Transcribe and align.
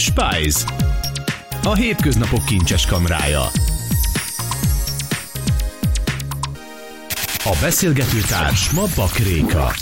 Spice. 0.00 0.64
A 1.62 1.74
hétköznapok 1.74 2.44
kincses 2.44 2.86
kamrája. 2.86 3.42
A 7.44 7.56
beszélgető 7.60 8.20
társ 8.20 8.70
ma 8.70 8.82
Bakréka. 8.96 9.72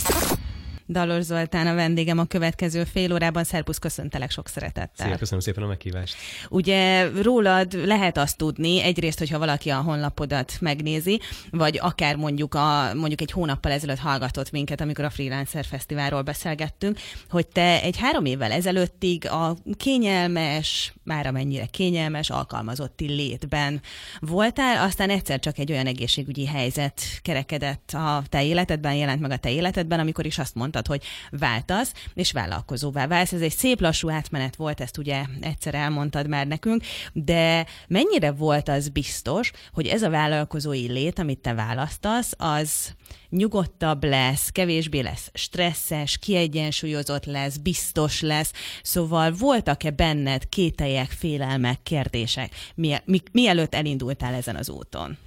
Dalor 0.89 1.23
Zoltán 1.23 1.67
a 1.67 1.75
vendégem 1.75 2.19
a 2.19 2.25
következő 2.25 2.85
fél 2.85 3.13
órában. 3.13 3.45
Szerpusz, 3.45 3.79
köszöntelek 3.79 4.31
sok 4.31 4.49
szeretettel. 4.49 5.07
Szia, 5.07 5.17
köszönöm 5.17 5.41
szépen 5.41 5.63
a 5.63 5.67
meghívást. 5.67 6.17
Ugye 6.49 7.09
rólad 7.23 7.73
lehet 7.87 8.19
azt 8.19 8.37
tudni, 8.37 8.83
egyrészt, 8.83 9.19
hogyha 9.19 9.39
valaki 9.39 9.71
a 9.71 9.81
honlapodat 9.81 10.57
megnézi, 10.61 11.21
vagy 11.51 11.79
akár 11.83 12.17
mondjuk, 12.17 12.55
a, 12.55 12.95
mondjuk 12.95 13.21
egy 13.21 13.31
hónappal 13.31 13.73
ezelőtt 13.73 13.99
hallgatott 13.99 14.51
minket, 14.51 14.81
amikor 14.81 15.05
a 15.05 15.11
Freelancer 15.11 15.65
Fesztiválról 15.65 16.23
beszélgettünk, 16.23 16.99
hogy 17.31 17.47
te 17.47 17.83
egy 17.83 17.97
három 17.97 18.25
évvel 18.25 18.53
ezelőttig 18.53 19.27
a 19.27 19.57
kényelmes, 19.77 20.93
már 21.05 21.27
amennyire 21.27 21.67
kényelmes, 21.67 22.31
alkalmazotti 22.31 23.07
létben 23.07 23.81
voltál, 24.21 24.85
aztán 24.85 25.11
egyszer 25.11 25.39
csak 25.39 25.59
egy 25.59 25.73
olyan 25.73 25.87
egészségügyi 25.87 26.47
helyzet 26.47 27.01
kerekedett 27.23 27.91
a 27.93 28.23
te 28.29 28.45
életedben, 28.45 28.95
jelent 28.95 29.21
meg 29.21 29.31
a 29.31 29.37
te 29.37 29.51
életedben, 29.51 30.01
amikor 30.01 30.27
is 30.27 30.39
azt 30.39 30.55
mondta, 30.55 30.78
mondtad, 30.79 30.87
hogy 30.87 31.41
váltasz, 31.41 31.93
és 32.15 32.33
vállalkozóvá 32.33 33.07
válsz. 33.07 33.33
Ez 33.33 33.41
egy 33.41 33.53
szép 33.57 33.81
lassú 33.81 34.11
átmenet 34.11 34.57
volt, 34.57 34.81
ezt 34.81 34.99
ugye 34.99 35.25
egyszer 35.41 35.75
elmondtad 35.75 36.29
már 36.29 36.47
nekünk, 36.47 36.83
de 37.13 37.67
mennyire 37.89 38.33
volt 38.33 38.69
az 38.69 38.89
biztos, 38.89 39.51
hogy 39.73 39.87
ez 39.87 40.03
a 40.03 40.11
vállalkozói 40.11 40.93
lét, 40.93 41.19
amit 41.19 41.39
te 41.39 41.55
választasz, 41.55 42.33
az 42.37 42.97
nyugodtabb 43.31 44.05
lesz, 44.05 44.49
kevésbé 44.49 45.01
lesz 45.01 45.31
stresszes, 45.35 46.19
kiegyensúlyozott 46.19 47.25
lesz, 47.25 47.57
biztos 47.57 48.21
lesz. 48.21 48.53
Szóval 48.83 49.33
voltak-e 49.33 49.91
benned 49.91 50.49
kételjek, 50.49 51.11
félelmek, 51.11 51.83
kérdések, 51.83 52.55
mi, 52.75 52.97
mi, 53.05 53.23
mielőtt 53.33 53.75
elindultál 53.75 54.35
ezen 54.35 54.57
az 54.57 54.69
úton? 54.69 55.19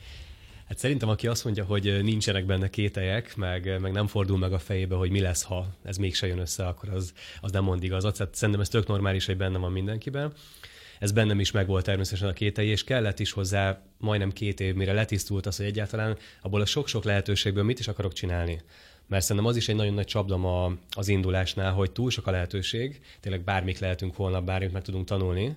Hát 0.71 0.79
szerintem, 0.79 1.09
aki 1.09 1.27
azt 1.27 1.43
mondja, 1.43 1.63
hogy 1.63 2.03
nincsenek 2.03 2.45
benne 2.45 2.69
kételyek, 2.69 3.35
meg, 3.35 3.79
meg 3.79 3.91
nem 3.91 4.07
fordul 4.07 4.37
meg 4.37 4.53
a 4.53 4.59
fejébe, 4.59 4.95
hogy 4.95 5.11
mi 5.11 5.19
lesz, 5.19 5.43
ha 5.43 5.67
ez 5.83 5.97
mégse 5.97 6.27
jön 6.27 6.39
össze, 6.39 6.67
akkor 6.67 6.89
az, 6.89 7.13
az 7.41 7.51
nem 7.51 7.63
mond 7.63 7.83
igazat. 7.83 8.17
Tehát 8.17 8.35
szerintem 8.35 8.63
ez 8.63 8.69
tök 8.69 8.87
normális, 8.87 9.25
hogy 9.25 9.37
benne 9.37 9.57
van 9.57 9.71
mindenkiben. 9.71 10.33
Ez 10.99 11.11
bennem 11.11 11.39
is 11.39 11.51
megvolt 11.51 11.85
természetesen 11.85 12.27
a 12.27 12.33
kételj, 12.33 12.67
és 12.67 12.83
kellett 12.83 13.19
is 13.19 13.31
hozzá 13.31 13.81
majdnem 13.97 14.31
két 14.31 14.59
év, 14.59 14.75
mire 14.75 14.93
letisztult 14.93 15.45
az, 15.45 15.57
hogy 15.57 15.65
egyáltalán 15.65 16.17
abból 16.41 16.61
a 16.61 16.65
sok-sok 16.65 17.03
lehetőségből 17.03 17.63
mit 17.63 17.79
is 17.79 17.87
akarok 17.87 18.13
csinálni. 18.13 18.61
Mert 19.07 19.23
szerintem 19.23 19.45
az 19.45 19.55
is 19.55 19.69
egy 19.69 19.75
nagyon 19.75 19.93
nagy 19.93 20.05
csapdom 20.05 20.45
az 20.91 21.07
indulásnál, 21.07 21.71
hogy 21.71 21.91
túl 21.91 22.09
sok 22.09 22.27
a 22.27 22.31
lehetőség, 22.31 23.01
tényleg 23.19 23.43
bármik 23.43 23.79
lehetünk 23.79 24.15
holnap, 24.15 24.43
bármit 24.43 24.71
meg 24.71 24.81
tudunk 24.81 25.05
tanulni, 25.05 25.55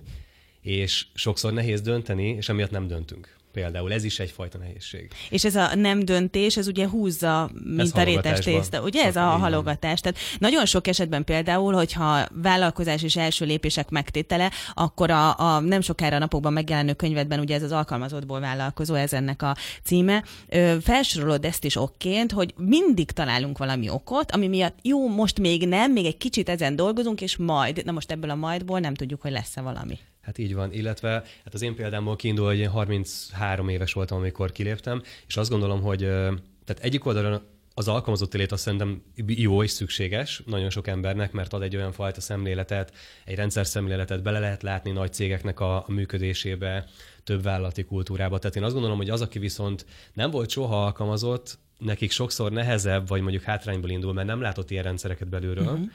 és 0.61 1.05
sokszor 1.13 1.53
nehéz 1.53 1.81
dönteni, 1.81 2.27
és 2.27 2.49
emiatt 2.49 2.71
nem 2.71 2.87
döntünk 2.87 3.34
például. 3.55 3.93
Ez 3.93 4.03
is 4.03 4.19
egyfajta 4.19 4.57
nehézség. 4.57 5.11
És 5.29 5.45
ez 5.45 5.55
a 5.55 5.75
nem 5.75 6.05
döntés, 6.05 6.57
ez 6.57 6.67
ugye 6.67 6.87
húzza, 6.87 7.49
mint 7.63 7.79
ez 7.79 7.91
a 7.95 8.03
rétes 8.03 8.39
tészta. 8.39 8.81
Ugye 8.81 9.03
ez 9.03 9.15
a 9.15 9.21
halogatás. 9.21 10.01
Tehát 10.01 10.17
nagyon 10.39 10.65
sok 10.65 10.87
esetben 10.87 11.23
például, 11.23 11.73
hogyha 11.73 12.27
vállalkozás 12.41 13.03
és 13.03 13.15
első 13.15 13.45
lépések 13.45 13.89
megtétele, 13.89 14.51
akkor 14.73 15.11
a, 15.11 15.39
a 15.39 15.59
nem 15.59 15.81
sokára 15.81 16.17
napokban 16.17 16.53
megjelenő 16.53 16.93
könyvedben, 16.93 17.39
ugye 17.39 17.55
ez 17.55 17.63
az 17.63 17.71
alkalmazottból 17.71 18.39
vállalkozó, 18.39 18.93
ez 18.93 19.13
ennek 19.13 19.41
a 19.41 19.55
címe, 19.83 20.23
ö, 20.47 20.75
felsorolod 20.81 21.45
ezt 21.45 21.63
is 21.63 21.75
okként, 21.75 22.31
hogy 22.31 22.53
mindig 22.57 23.11
találunk 23.11 23.57
valami 23.57 23.89
okot, 23.89 24.31
ami 24.31 24.47
miatt 24.47 24.77
jó, 24.81 25.09
most 25.09 25.39
még 25.39 25.67
nem, 25.67 25.91
még 25.91 26.05
egy 26.05 26.17
kicsit 26.17 26.49
ezen 26.49 26.75
dolgozunk, 26.75 27.21
és 27.21 27.37
majd, 27.37 27.81
na 27.85 27.91
most 27.91 28.11
ebből 28.11 28.29
a 28.29 28.35
majdból 28.35 28.79
nem 28.79 28.93
tudjuk, 28.93 29.21
hogy 29.21 29.31
lesz-e 29.31 29.61
valami. 29.61 29.97
Hát 30.25 30.37
így 30.37 30.55
van, 30.55 30.73
illetve 30.73 31.09
hát 31.43 31.53
az 31.53 31.61
én 31.61 31.75
példámból 31.75 32.15
kiindul, 32.15 32.45
hogy 32.45 32.57
én 32.57 32.69
33 32.69 33.69
éves 33.69 33.93
voltam, 33.93 34.17
amikor 34.17 34.51
kiléptem, 34.51 35.01
és 35.27 35.37
azt 35.37 35.49
gondolom, 35.49 35.81
hogy 35.81 35.99
tehát 36.65 36.79
egyik 36.81 37.05
oldalon 37.05 37.41
az 37.73 37.87
alkalmazott 37.87 38.33
lét 38.33 38.51
azt 38.51 38.63
szerintem 38.63 39.03
jó 39.25 39.63
és 39.63 39.71
szükséges 39.71 40.43
nagyon 40.45 40.69
sok 40.69 40.87
embernek, 40.87 41.31
mert 41.31 41.53
ad 41.53 41.61
egy 41.61 41.75
olyan 41.75 41.91
fajta 41.91 42.21
szemléletet, 42.21 42.93
egy 43.25 43.35
rendszer 43.35 43.65
szemléletet, 43.65 44.23
bele 44.23 44.39
lehet 44.39 44.63
látni 44.63 44.91
nagy 44.91 45.13
cégeknek 45.13 45.59
a, 45.59 45.75
a 45.75 45.85
működésébe, 45.87 46.85
több 47.23 47.43
vállalati 47.43 47.83
kultúrába. 47.83 48.39
Tehát 48.39 48.55
én 48.55 48.63
azt 48.63 48.73
gondolom, 48.73 48.97
hogy 48.97 49.09
az, 49.09 49.21
aki 49.21 49.39
viszont 49.39 49.85
nem 50.13 50.31
volt 50.31 50.49
soha 50.49 50.85
alkalmazott, 50.85 51.57
nekik 51.77 52.11
sokszor 52.11 52.51
nehezebb, 52.51 53.07
vagy 53.07 53.21
mondjuk 53.21 53.43
hátrányból 53.43 53.89
indul, 53.89 54.13
mert 54.13 54.27
nem 54.27 54.41
látott 54.41 54.71
ilyen 54.71 54.83
rendszereket 54.83 55.27
belülről, 55.27 55.65
uh-huh 55.65 55.89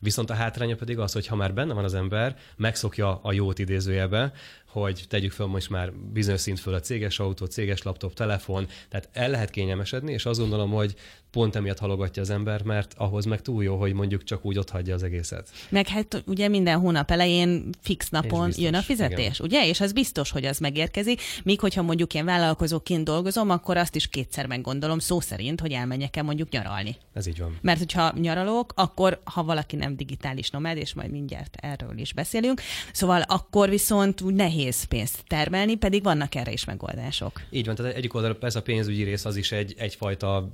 Viszont 0.00 0.30
a 0.30 0.34
hátránya 0.34 0.76
pedig 0.76 0.98
az, 0.98 1.12
hogy 1.12 1.26
ha 1.26 1.36
már 1.36 1.54
benne 1.54 1.74
van 1.74 1.84
az 1.84 1.94
ember, 1.94 2.36
megszokja 2.56 3.20
a 3.22 3.32
jót 3.32 3.58
idézőjebe, 3.58 4.32
hogy 4.74 5.04
tegyük 5.08 5.32
fel 5.32 5.46
most 5.46 5.70
már 5.70 5.92
bizonyos 5.92 6.40
szint 6.40 6.60
föl 6.60 6.74
a 6.74 6.80
céges 6.80 7.18
autó, 7.18 7.46
céges 7.46 7.82
laptop, 7.82 8.14
telefon, 8.14 8.66
tehát 8.88 9.08
el 9.12 9.30
lehet 9.30 9.50
kényelmesedni, 9.50 10.12
és 10.12 10.26
azt 10.26 10.38
gondolom, 10.38 10.70
hogy 10.70 10.94
pont 11.34 11.56
emiatt 11.56 11.78
halogatja 11.78 12.22
az 12.22 12.30
ember, 12.30 12.62
mert 12.62 12.94
ahhoz 12.96 13.24
meg 13.24 13.42
túl 13.42 13.64
jó, 13.64 13.76
hogy 13.76 13.92
mondjuk 13.92 14.24
csak 14.24 14.44
úgy 14.44 14.58
ott 14.58 14.70
hagyja 14.70 14.94
az 14.94 15.02
egészet. 15.02 15.48
Meg 15.68 15.88
hát 15.88 16.22
ugye 16.26 16.48
minden 16.48 16.78
hónap 16.78 17.10
elején 17.10 17.70
fix 17.80 18.08
napon 18.08 18.46
biztos, 18.46 18.64
jön 18.64 18.74
a 18.74 18.80
fizetés, 18.80 19.38
igen. 19.38 19.46
ugye? 19.46 19.68
És 19.68 19.80
az 19.80 19.92
biztos, 19.92 20.30
hogy 20.30 20.44
az 20.44 20.58
megérkezik. 20.58 21.20
Míg 21.44 21.60
hogyha 21.60 21.82
mondjuk 21.82 22.14
én 22.14 22.24
vállalkozóként 22.24 23.04
dolgozom, 23.04 23.50
akkor 23.50 23.76
azt 23.76 23.94
is 23.94 24.08
kétszer 24.08 24.46
meggondolom 24.46 24.98
szó 24.98 25.20
szerint, 25.20 25.60
hogy 25.60 25.72
elmenjek-e 25.72 26.22
mondjuk 26.22 26.48
nyaralni. 26.48 26.96
Ez 27.12 27.26
így 27.26 27.38
van. 27.38 27.58
Mert 27.60 27.78
hogyha 27.78 28.12
nyaralok, 28.20 28.72
akkor 28.76 29.20
ha 29.24 29.44
valaki 29.44 29.76
nem 29.76 29.96
digitális 29.96 30.50
nomád, 30.50 30.76
és 30.76 30.94
majd 30.94 31.10
mindjárt 31.10 31.56
erről 31.60 31.98
is 31.98 32.12
beszélünk, 32.12 32.60
szóval 32.92 33.20
akkor 33.20 33.68
viszont 33.68 34.20
úgy 34.20 34.34
nehéz 34.34 34.63
pénzt 34.88 35.24
termelni, 35.26 35.74
pedig 35.76 36.02
vannak 36.02 36.34
erre 36.34 36.52
is 36.52 36.64
megoldások. 36.64 37.40
Így 37.50 37.66
van, 37.66 37.74
tehát 37.74 37.94
egyik 37.94 38.14
oldalról 38.14 38.38
persze 38.38 38.58
a 38.58 38.62
pénzügyi 38.62 39.02
rész 39.02 39.24
az 39.24 39.36
is 39.36 39.52
egy, 39.52 39.74
egyfajta 39.78 40.52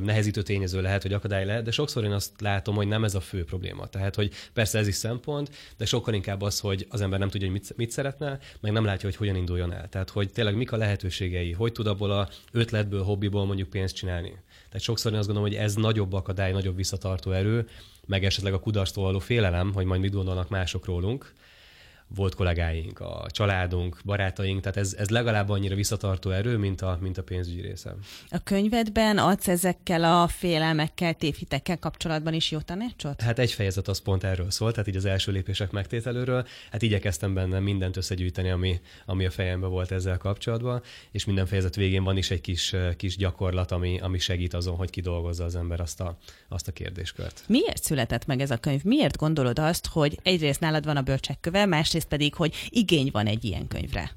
nehezítő 0.00 0.42
tényező 0.42 0.80
lehet, 0.80 1.02
hogy 1.02 1.12
akadály 1.12 1.44
lehet, 1.44 1.64
de 1.64 1.70
sokszor 1.70 2.04
én 2.04 2.12
azt 2.12 2.40
látom, 2.40 2.74
hogy 2.74 2.88
nem 2.88 3.04
ez 3.04 3.14
a 3.14 3.20
fő 3.20 3.44
probléma. 3.44 3.86
Tehát, 3.86 4.14
hogy 4.14 4.32
persze 4.52 4.78
ez 4.78 4.86
is 4.86 4.94
szempont, 4.94 5.50
de 5.76 5.84
sokkal 5.84 6.14
inkább 6.14 6.42
az, 6.42 6.60
hogy 6.60 6.86
az 6.88 7.00
ember 7.00 7.18
nem 7.18 7.28
tudja, 7.28 7.46
hogy 7.48 7.56
mit, 7.56 7.76
mit 7.76 7.90
szeretne, 7.90 8.38
meg 8.60 8.72
nem 8.72 8.84
látja, 8.84 9.08
hogy 9.08 9.18
hogyan 9.18 9.36
induljon 9.36 9.72
el. 9.72 9.88
Tehát, 9.88 10.10
hogy 10.10 10.32
tényleg 10.32 10.56
mik 10.56 10.72
a 10.72 10.76
lehetőségei, 10.76 11.52
hogy 11.52 11.72
tud 11.72 11.86
abból 11.86 12.10
a 12.10 12.28
ötletből, 12.52 13.02
hobbiból 13.02 13.46
mondjuk 13.46 13.70
pénzt 13.70 13.94
csinálni. 13.94 14.32
Tehát 14.66 14.80
sokszor 14.80 15.12
én 15.12 15.18
azt 15.18 15.26
gondolom, 15.26 15.50
hogy 15.50 15.60
ez 15.60 15.74
nagyobb 15.74 16.12
akadály, 16.12 16.52
nagyobb 16.52 16.76
visszatartó 16.76 17.30
erő, 17.30 17.68
meg 18.06 18.24
esetleg 18.24 18.52
a 18.52 18.60
kudarctól 18.60 19.04
való 19.04 19.18
félelem, 19.18 19.72
hogy 19.72 19.84
majd 19.84 20.00
mit 20.00 20.12
gondolnak 20.12 20.48
mások 20.48 20.84
rólunk, 20.84 21.32
volt 22.08 22.34
kollégáink, 22.34 23.00
a 23.00 23.26
családunk, 23.30 24.00
barátaink, 24.04 24.60
tehát 24.60 24.76
ez, 24.76 24.94
ez 24.98 25.08
legalább 25.08 25.48
annyira 25.48 25.74
visszatartó 25.74 26.30
erő, 26.30 26.56
mint 26.56 26.80
a, 26.80 26.98
mint 27.00 27.18
a 27.18 27.22
pénzügyi 27.22 27.60
része. 27.60 27.94
A 28.30 28.38
könyvedben 28.44 29.18
adsz 29.18 29.48
ezekkel 29.48 30.04
a 30.04 30.28
félelmekkel, 30.28 31.14
tévhitekkel 31.14 31.78
kapcsolatban 31.78 32.34
is 32.34 32.50
jó 32.50 32.58
tanácsot? 32.58 33.20
Hát 33.20 33.38
egy 33.38 33.52
fejezet 33.52 33.88
az 33.88 33.98
pont 34.00 34.24
erről 34.24 34.50
szól, 34.50 34.70
tehát 34.70 34.88
így 34.88 34.96
az 34.96 35.04
első 35.04 35.32
lépések 35.32 35.70
megtételőről. 35.70 36.46
Hát 36.70 36.82
igyekeztem 36.82 37.34
benne 37.34 37.58
mindent 37.58 37.96
összegyűjteni, 37.96 38.50
ami, 38.50 38.80
ami 39.06 39.26
a 39.26 39.30
fejemben 39.30 39.70
volt 39.70 39.92
ezzel 39.92 40.18
kapcsolatban, 40.18 40.82
és 41.10 41.24
minden 41.24 41.46
fejezet 41.46 41.74
végén 41.74 42.04
van 42.04 42.16
is 42.16 42.30
egy 42.30 42.40
kis, 42.40 42.74
kis 42.96 43.16
gyakorlat, 43.16 43.70
ami, 43.70 43.98
ami 44.00 44.18
segít 44.18 44.54
azon, 44.54 44.76
hogy 44.76 44.90
kidolgozza 44.90 45.44
az 45.44 45.56
ember 45.56 45.80
azt 45.80 46.00
a, 46.00 46.18
azt 46.48 46.68
a 46.68 46.72
kérdéskört. 46.72 47.44
Miért 47.46 47.82
született 47.82 48.26
meg 48.26 48.40
ez 48.40 48.50
a 48.50 48.56
könyv? 48.56 48.82
Miért 48.84 49.16
gondolod 49.16 49.58
azt, 49.58 49.86
hogy 49.86 50.18
egyrészt 50.22 50.60
nálad 50.60 50.84
van 50.84 50.96
a 50.96 51.02
bölcsekköve, 51.02 51.66
másrészt 51.66 52.03
másrészt 52.04 52.08
pedig, 52.08 52.34
hogy 52.34 52.54
igény 52.68 53.10
van 53.12 53.26
egy 53.26 53.44
ilyen 53.44 53.68
könyvre. 53.68 54.10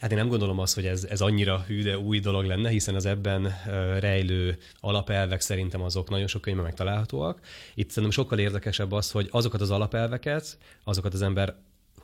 Hát 0.00 0.10
én 0.10 0.16
nem 0.16 0.28
gondolom 0.28 0.58
azt, 0.58 0.74
hogy 0.74 0.86
ez, 0.86 1.04
ez 1.04 1.20
annyira 1.20 1.64
hű, 1.66 1.82
de 1.82 1.98
új 1.98 2.20
dolog 2.20 2.44
lenne, 2.44 2.68
hiszen 2.68 2.94
az 2.94 3.06
ebben 3.06 3.54
rejlő 3.98 4.58
alapelvek 4.80 5.40
szerintem 5.40 5.82
azok 5.82 6.10
nagyon 6.10 6.26
sok 6.26 6.40
könyvben 6.40 6.64
megtalálhatóak. 6.64 7.40
Itt 7.74 7.88
szerintem 7.88 8.10
sokkal 8.10 8.38
érdekesebb 8.38 8.92
az, 8.92 9.10
hogy 9.10 9.28
azokat 9.30 9.60
az 9.60 9.70
alapelveket, 9.70 10.58
azokat 10.84 11.14
az 11.14 11.22
ember 11.22 11.54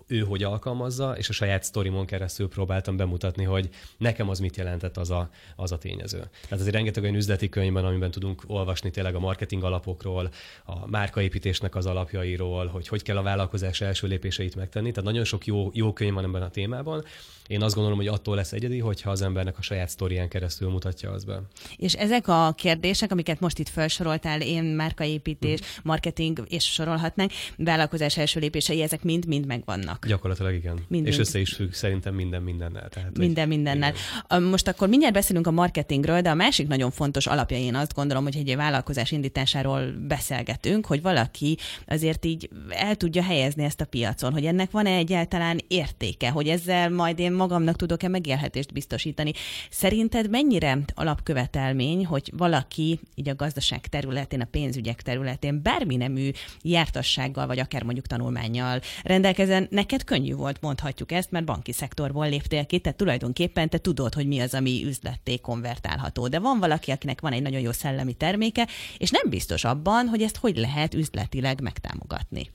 ő 0.07 0.21
hogy 0.21 0.43
alkalmazza, 0.43 1.17
és 1.17 1.29
a 1.29 1.33
saját 1.33 1.65
sztorimon 1.65 2.07
keresztül 2.07 2.49
próbáltam 2.49 2.97
bemutatni, 2.97 3.45
hogy 3.45 3.69
nekem 3.97 4.29
az 4.29 4.39
mit 4.39 4.57
jelentett 4.57 4.97
az 4.97 5.11
a, 5.11 5.31
az 5.57 5.73
a 5.73 5.79
tényező. 5.79 6.19
Tehát 6.19 6.61
azért 6.61 6.75
rengeteg 6.75 7.03
olyan 7.03 7.15
üzleti 7.15 7.49
könyvben, 7.49 7.85
amiben 7.85 8.11
tudunk 8.11 8.43
olvasni 8.47 8.91
tényleg 8.91 9.15
a 9.15 9.21
marketing 9.21 9.65
alapokról, 9.65 10.31
a 10.65 10.87
márkaépítésnek 10.87 11.75
az 11.75 11.87
alapjairól, 11.87 12.67
hogy 12.67 12.89
hogy 12.89 13.03
kell 13.03 13.17
a 13.17 13.23
vállalkozás 13.23 13.81
első 13.81 14.07
lépéseit 14.07 14.57
megtenni. 14.57 14.91
Tehát 14.91 15.11
nagyon 15.11 15.25
sok 15.25 15.47
jó, 15.47 15.71
jó 15.73 15.93
könyv 15.93 16.15
van 16.15 16.25
ebben 16.25 16.43
a 16.43 16.51
témában. 16.51 17.05
Én 17.53 17.63
azt 17.63 17.75
gondolom, 17.75 17.99
hogy 17.99 18.07
attól 18.07 18.37
lesz 18.37 18.53
egyedi, 18.53 18.79
hogyha 18.79 19.11
az 19.11 19.23
embernek 19.23 19.59
a 19.59 19.63
saját 19.63 19.89
sztorián 19.89 20.29
keresztül 20.29 20.71
mutatja 20.71 21.11
az 21.11 21.25
be. 21.25 21.43
És 21.77 21.95
ezek 21.95 22.29
a 22.29 22.55
kérdések, 22.57 23.13
amiket 23.13 23.41
most 23.41 23.59
itt 23.59 23.69
felsoroltál, 23.69 24.41
én 24.41 24.65
márkaépítés, 24.65 25.61
mm. 25.61 25.65
marketing, 25.83 26.45
és 26.49 26.65
sorolhatnánk, 26.65 27.33
vállalkozás 27.57 28.17
első 28.17 28.41
lépései, 28.41 28.83
ezek 28.83 29.03
mind-mind 29.03 29.47
megvannak 29.47 29.81
vannak. 29.83 30.07
Gyakorlatilag 30.07 30.55
igen. 30.55 30.79
Mindent. 30.89 31.15
És 31.15 31.21
össze 31.21 31.39
is 31.39 31.53
függ 31.53 31.73
szerintem 31.73 32.15
minden 32.15 32.43
mindennel. 32.43 32.89
Tehát, 32.89 33.19
minden 33.19 33.49
mindennel. 33.49 33.93
Igen. 34.31 34.43
Most 34.43 34.69
akkor 34.69 34.89
mindjárt 34.89 35.15
beszélünk 35.15 35.47
a 35.47 35.51
marketingről, 35.51 36.21
de 36.21 36.31
a 36.31 36.35
másik 36.35 36.69
nagyon 36.69 36.91
fontos 36.91 37.27
alapja, 37.27 37.57
én 37.57 37.75
azt 37.75 37.95
gondolom, 37.95 38.23
hogy 38.23 38.37
egy 38.37 38.57
vállalkozás 38.57 39.11
indításáról 39.11 39.93
beszélgetünk, 40.09 40.87
hogy 40.87 41.03
valaki 41.03 41.59
azért 41.87 42.25
így 42.25 42.49
el 42.69 42.95
tudja 42.95 43.23
helyezni 43.23 43.65
ezt 43.65 43.81
a 43.81 43.85
piacon, 43.85 44.33
hogy 44.33 44.47
ennek 44.47 44.71
van-e 44.71 44.91
egyáltalán 44.91 45.61
értéke, 45.69 46.31
hogy 46.31 46.49
ezzel 46.49 46.91
majd 46.91 47.19
én 47.19 47.33
magamnak 47.43 47.77
tudok-e 47.77 48.09
megélhetést 48.09 48.73
biztosítani. 48.73 49.33
Szerinted 49.71 50.31
mennyire 50.31 50.79
alapkövetelmény, 50.95 52.07
hogy 52.07 52.33
valaki 52.37 53.01
így 53.15 53.29
a 53.29 53.35
gazdaság 53.35 53.87
területén, 53.87 54.41
a 54.41 54.49
pénzügyek 54.51 55.03
területén 55.03 55.63
bármi 55.63 55.97
nemű 55.97 56.31
jártassággal, 56.63 57.47
vagy 57.47 57.59
akár 57.59 57.83
mondjuk 57.83 58.07
tanulmányjal 58.07 58.81
rendelkezen, 59.03 59.67
neked 59.71 60.05
könnyű 60.05 60.35
volt, 60.35 60.61
mondhatjuk 60.61 61.13
ezt, 61.13 61.31
mert 61.31 61.45
banki 61.45 61.73
szektorból 61.73 62.29
léptél 62.29 62.67
ki, 62.67 62.79
tehát 62.79 62.99
tulajdonképpen 62.99 63.69
te 63.69 63.79
tudod, 63.79 64.15
hogy 64.15 64.27
mi 64.27 64.41
az, 64.41 64.55
ami 64.55 64.85
üzletté 64.85 65.37
konvertálható. 65.37 66.29
De 66.29 66.39
van 66.39 66.59
valaki, 66.59 66.91
akinek 66.91 67.21
van 67.21 67.33
egy 67.33 67.43
nagyon 67.43 67.61
jó 67.61 67.73
szellemi 67.73 68.13
terméke, 68.13 68.69
és 68.99 69.11
nem 69.11 69.31
biztos 69.31 69.65
abban, 69.65 70.09
hogy 70.09 70.23
ezt 70.23 70.37
hogy 70.37 70.57
lehet 70.57 70.95
üzletileg 70.95 71.61
megtámogatni. 71.61 72.51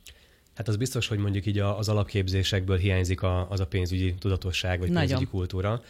Hát 0.58 0.68
az 0.68 0.78
biztos, 0.78 1.08
hogy 1.08 1.18
mondjuk 1.18 1.46
így 1.46 1.60
az 1.60 1.90
alapképzésekből 1.90 2.78
hiányzik 2.78 3.22
a, 3.22 3.50
az 3.50 3.60
a 3.60 3.68
pénzügyi 3.68 4.14
tudatosság, 4.14 4.80
vagy 4.80 4.88
pénzügyi 4.88 5.12
Nagyon. 5.14 5.30
kultúra. 5.30 5.82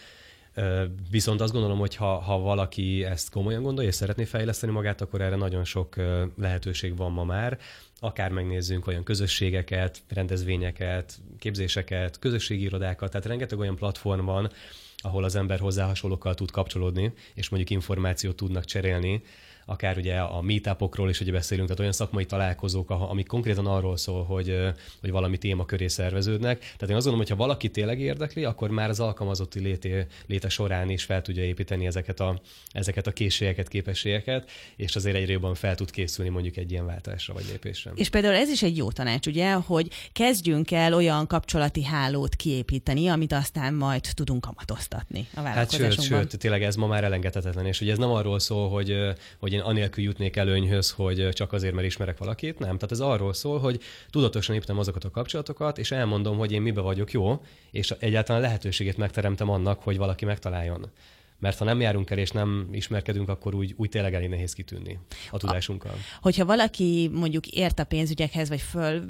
Viszont 1.11 1.41
azt 1.41 1.53
gondolom, 1.53 1.79
hogy 1.79 1.95
ha, 1.95 2.19
ha 2.19 2.39
valaki 2.39 3.03
ezt 3.03 3.29
komolyan 3.29 3.61
gondolja, 3.61 3.89
és 3.89 3.95
szeretné 3.95 4.23
fejleszteni 4.23 4.71
magát, 4.71 5.01
akkor 5.01 5.21
erre 5.21 5.35
nagyon 5.35 5.63
sok 5.63 5.95
lehetőség 6.37 6.97
van 6.97 7.11
ma 7.11 7.23
már. 7.23 7.59
Akár 7.99 8.31
megnézzünk 8.31 8.87
olyan 8.87 9.03
közösségeket, 9.03 10.01
rendezvényeket, 10.09 11.19
képzéseket, 11.39 12.19
közösségi 12.19 12.63
irodákat, 12.63 13.11
tehát 13.11 13.27
rengeteg 13.27 13.59
olyan 13.59 13.75
platform 13.75 14.25
van, 14.25 14.51
ahol 14.97 15.23
az 15.23 15.35
ember 15.35 15.59
hozzá 15.59 15.85
hasonlókkal 15.85 16.33
tud 16.33 16.51
kapcsolódni, 16.51 17.13
és 17.33 17.49
mondjuk 17.49 17.71
információt 17.71 18.35
tudnak 18.35 18.65
cserélni, 18.65 19.23
akár 19.69 19.97
ugye 19.97 20.19
a 20.19 20.41
meetupokról 20.41 21.09
is 21.09 21.19
ugye 21.19 21.31
beszélünk, 21.31 21.65
tehát 21.67 21.79
olyan 21.79 21.93
szakmai 21.93 22.25
találkozók, 22.25 22.89
amik 22.89 23.27
konkrétan 23.27 23.65
arról 23.65 23.97
szól, 23.97 24.23
hogy, 24.23 24.57
hogy 24.99 25.11
valami 25.11 25.37
téma 25.37 25.65
köré 25.65 25.87
szerveződnek. 25.87 26.59
Tehát 26.59 26.89
én 26.89 26.95
azt 26.95 27.05
gondolom, 27.05 27.17
hogy 27.17 27.29
ha 27.29 27.35
valaki 27.35 27.69
tényleg 27.69 27.99
érdekli, 27.99 28.43
akkor 28.43 28.69
már 28.69 28.89
az 28.89 28.99
alkalmazotti 28.99 29.59
lété, 29.59 30.05
léte 30.25 30.49
során 30.49 30.89
is 30.89 31.03
fel 31.03 31.21
tudja 31.21 31.43
építeni 31.43 31.85
ezeket 31.85 32.19
a, 32.19 32.41
ezeket 32.71 33.07
a 33.07 33.11
készségeket, 33.11 33.67
képességeket, 33.67 34.49
és 34.75 34.95
azért 34.95 35.15
egyre 35.15 35.31
jobban 35.31 35.55
fel 35.55 35.75
tud 35.75 35.91
készülni 35.91 36.31
mondjuk 36.31 36.57
egy 36.57 36.71
ilyen 36.71 36.85
váltásra 36.85 37.33
vagy 37.33 37.45
lépésre. 37.51 37.91
És 37.95 38.09
például 38.09 38.35
ez 38.35 38.49
is 38.49 38.63
egy 38.63 38.77
jó 38.77 38.91
tanács, 38.91 39.27
ugye, 39.27 39.53
hogy 39.53 39.87
kezdjünk 40.13 40.71
el 40.71 40.93
olyan 40.93 41.27
kapcsolati 41.27 41.83
hálót 41.83 42.35
kiépíteni, 42.35 43.07
amit 43.07 43.33
aztán 43.33 43.73
majd 43.73 44.05
tudunk 44.13 44.41
kamatoztatni 44.41 45.27
a 45.35 45.39
Hát 45.39 45.71
sőt, 45.71 46.01
sőt, 46.01 46.37
tényleg 46.37 46.63
ez 46.63 46.75
ma 46.75 46.87
már 46.87 47.03
elengedhetetlen, 47.03 47.65
és 47.65 47.81
ugye 47.81 47.91
ez 47.91 47.97
nem 47.97 48.11
arról 48.11 48.39
szól, 48.39 48.69
hogy, 48.69 48.97
hogy 49.39 49.56
én 49.57 49.63
anélkül 49.63 50.03
jutnék 50.03 50.35
előnyhöz, 50.35 50.91
hogy 50.91 51.29
csak 51.29 51.53
azért, 51.53 51.73
mert 51.73 51.87
ismerek 51.87 52.17
valakit. 52.17 52.59
Nem. 52.59 52.75
Tehát 52.75 52.91
ez 52.91 52.99
arról 52.99 53.33
szól, 53.33 53.59
hogy 53.59 53.81
tudatosan 54.09 54.55
építem 54.55 54.79
azokat 54.79 55.03
a 55.03 55.09
kapcsolatokat, 55.09 55.77
és 55.77 55.91
elmondom, 55.91 56.37
hogy 56.37 56.51
én 56.51 56.61
mibe 56.61 56.81
vagyok 56.81 57.11
jó, 57.11 57.41
és 57.71 57.91
egyáltalán 57.99 58.41
lehetőségét 58.41 58.97
megteremtem 58.97 59.49
annak, 59.49 59.83
hogy 59.83 59.97
valaki 59.97 60.25
megtaláljon 60.25 60.91
mert 61.39 61.57
ha 61.57 61.65
nem 61.65 61.81
járunk 61.81 62.09
el 62.09 62.17
és 62.17 62.31
nem 62.31 62.67
ismerkedünk, 62.71 63.29
akkor 63.29 63.55
úgy, 63.55 63.73
úgy 63.77 63.89
tényleg 63.89 64.13
elég 64.13 64.29
nehéz 64.29 64.53
kitűnni 64.53 64.99
a 65.31 65.37
tudásunkkal. 65.37 65.91
A, 65.91 66.17
hogyha 66.21 66.45
valaki 66.45 67.09
mondjuk 67.13 67.47
ért 67.47 67.79
a 67.79 67.83
pénzügyekhez, 67.83 68.49
vagy 68.49 68.61
föl, 68.61 69.03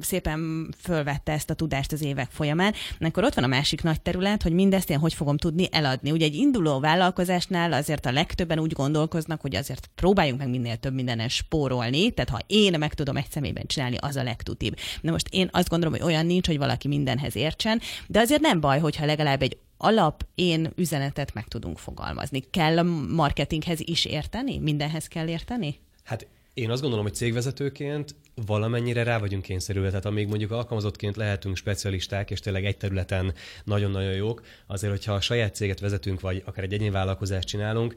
szépen 0.00 0.68
fölvette 0.78 1.32
ezt 1.32 1.50
a 1.50 1.54
tudást 1.54 1.92
az 1.92 2.02
évek 2.02 2.30
folyamán, 2.30 2.74
akkor 3.00 3.24
ott 3.24 3.34
van 3.34 3.44
a 3.44 3.46
másik 3.46 3.82
nagy 3.82 4.00
terület, 4.00 4.42
hogy 4.42 4.52
mindezt 4.52 4.90
én 4.90 4.98
hogy 4.98 5.14
fogom 5.14 5.36
tudni 5.36 5.68
eladni. 5.70 6.10
Ugye 6.10 6.24
egy 6.24 6.34
induló 6.34 6.80
vállalkozásnál 6.80 7.72
azért 7.72 8.06
a 8.06 8.12
legtöbben 8.12 8.58
úgy 8.58 8.72
gondolkoznak, 8.72 9.40
hogy 9.40 9.56
azért 9.56 9.90
próbáljunk 9.94 10.38
meg 10.38 10.50
minél 10.50 10.76
több 10.76 10.94
mindenen 10.94 11.28
spórolni, 11.28 12.10
tehát 12.10 12.30
ha 12.30 12.40
én 12.46 12.78
meg 12.78 12.94
tudom 12.94 13.16
egy 13.16 13.30
személyben 13.30 13.66
csinálni, 13.66 13.96
az 14.00 14.16
a 14.16 14.22
legtutibb. 14.22 14.76
De 15.02 15.10
most 15.10 15.28
én 15.30 15.48
azt 15.52 15.68
gondolom, 15.68 15.94
hogy 15.94 16.06
olyan 16.06 16.26
nincs, 16.26 16.46
hogy 16.46 16.58
valaki 16.58 16.88
mindenhez 16.88 17.36
értsen, 17.36 17.80
de 18.06 18.20
azért 18.20 18.40
nem 18.40 18.60
baj, 18.60 18.78
hogyha 18.78 19.06
legalább 19.06 19.42
egy 19.42 19.56
alap 19.82 20.26
én 20.34 20.72
üzenetet 20.76 21.34
meg 21.34 21.48
tudunk 21.48 21.78
fogalmazni. 21.78 22.40
Kell 22.50 22.78
a 22.78 22.82
marketinghez 23.14 23.80
is 23.80 24.04
érteni? 24.04 24.58
Mindenhez 24.58 25.06
kell 25.06 25.28
érteni? 25.28 25.78
Hát 26.04 26.26
én 26.54 26.70
azt 26.70 26.80
gondolom, 26.80 27.04
hogy 27.04 27.14
cégvezetőként 27.14 28.14
valamennyire 28.46 29.02
rá 29.02 29.18
vagyunk 29.18 29.42
kényszerülve. 29.42 29.88
Tehát 29.88 30.04
amíg 30.04 30.28
mondjuk 30.28 30.50
alkalmazottként 30.50 31.16
lehetünk 31.16 31.56
specialisták, 31.56 32.30
és 32.30 32.40
tényleg 32.40 32.64
egy 32.64 32.76
területen 32.76 33.34
nagyon-nagyon 33.64 34.12
jók, 34.12 34.42
azért, 34.66 34.92
hogyha 34.92 35.12
a 35.12 35.20
saját 35.20 35.54
céget 35.54 35.80
vezetünk, 35.80 36.20
vagy 36.20 36.42
akár 36.44 36.64
egy 36.64 36.72
egyéni 36.72 36.90
vállalkozást 36.90 37.48
csinálunk, 37.48 37.94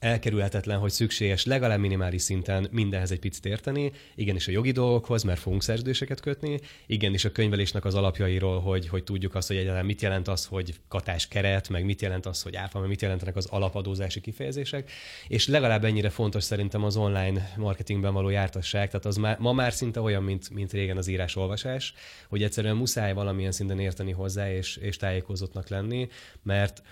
elkerülhetetlen, 0.00 0.78
hogy 0.78 0.90
szükséges 0.90 1.44
legalább 1.44 1.78
minimális 1.78 2.22
szinten 2.22 2.68
mindenhez 2.70 3.10
egy 3.10 3.18
picit 3.18 3.46
érteni, 3.46 3.92
igenis 4.14 4.48
a 4.48 4.50
jogi 4.50 4.70
dolgokhoz, 4.70 5.22
mert 5.22 5.40
fogunk 5.40 5.62
szerződéseket 5.62 6.20
kötni, 6.20 6.60
igenis 6.86 7.24
a 7.24 7.32
könyvelésnek 7.32 7.84
az 7.84 7.94
alapjairól, 7.94 8.60
hogy, 8.60 8.88
hogy 8.88 9.04
tudjuk 9.04 9.34
azt, 9.34 9.48
hogy 9.48 9.56
egyáltalán 9.56 9.84
mit 9.84 10.02
jelent 10.02 10.28
az, 10.28 10.44
hogy 10.44 10.74
katás 10.88 11.28
keret, 11.28 11.68
meg 11.68 11.84
mit 11.84 12.02
jelent 12.02 12.26
az, 12.26 12.42
hogy 12.42 12.56
áfa, 12.56 12.78
meg 12.78 12.88
mit 12.88 13.02
jelentenek 13.02 13.36
az 13.36 13.46
alapadózási 13.46 14.20
kifejezések, 14.20 14.90
és 15.28 15.46
legalább 15.46 15.84
ennyire 15.84 16.10
fontos 16.10 16.44
szerintem 16.44 16.84
az 16.84 16.96
online 16.96 17.52
marketingben 17.56 18.12
való 18.12 18.28
jártasság, 18.28 18.90
tehát 18.90 19.06
az 19.06 19.16
már, 19.16 19.38
ma 19.38 19.52
már 19.52 19.72
szinte 19.72 20.00
olyan, 20.00 20.22
mint, 20.22 20.50
mint 20.50 20.72
régen 20.72 20.96
az 20.96 21.08
írás-olvasás, 21.08 21.94
hogy 22.28 22.42
egyszerűen 22.42 22.76
muszáj 22.76 23.12
valamilyen 23.12 23.52
szinten 23.52 23.78
érteni 23.78 24.12
hozzá 24.12 24.52
és, 24.52 24.76
és 24.76 24.96
tájékozottnak 24.96 25.68
lenni, 25.68 26.08
mert 26.42 26.82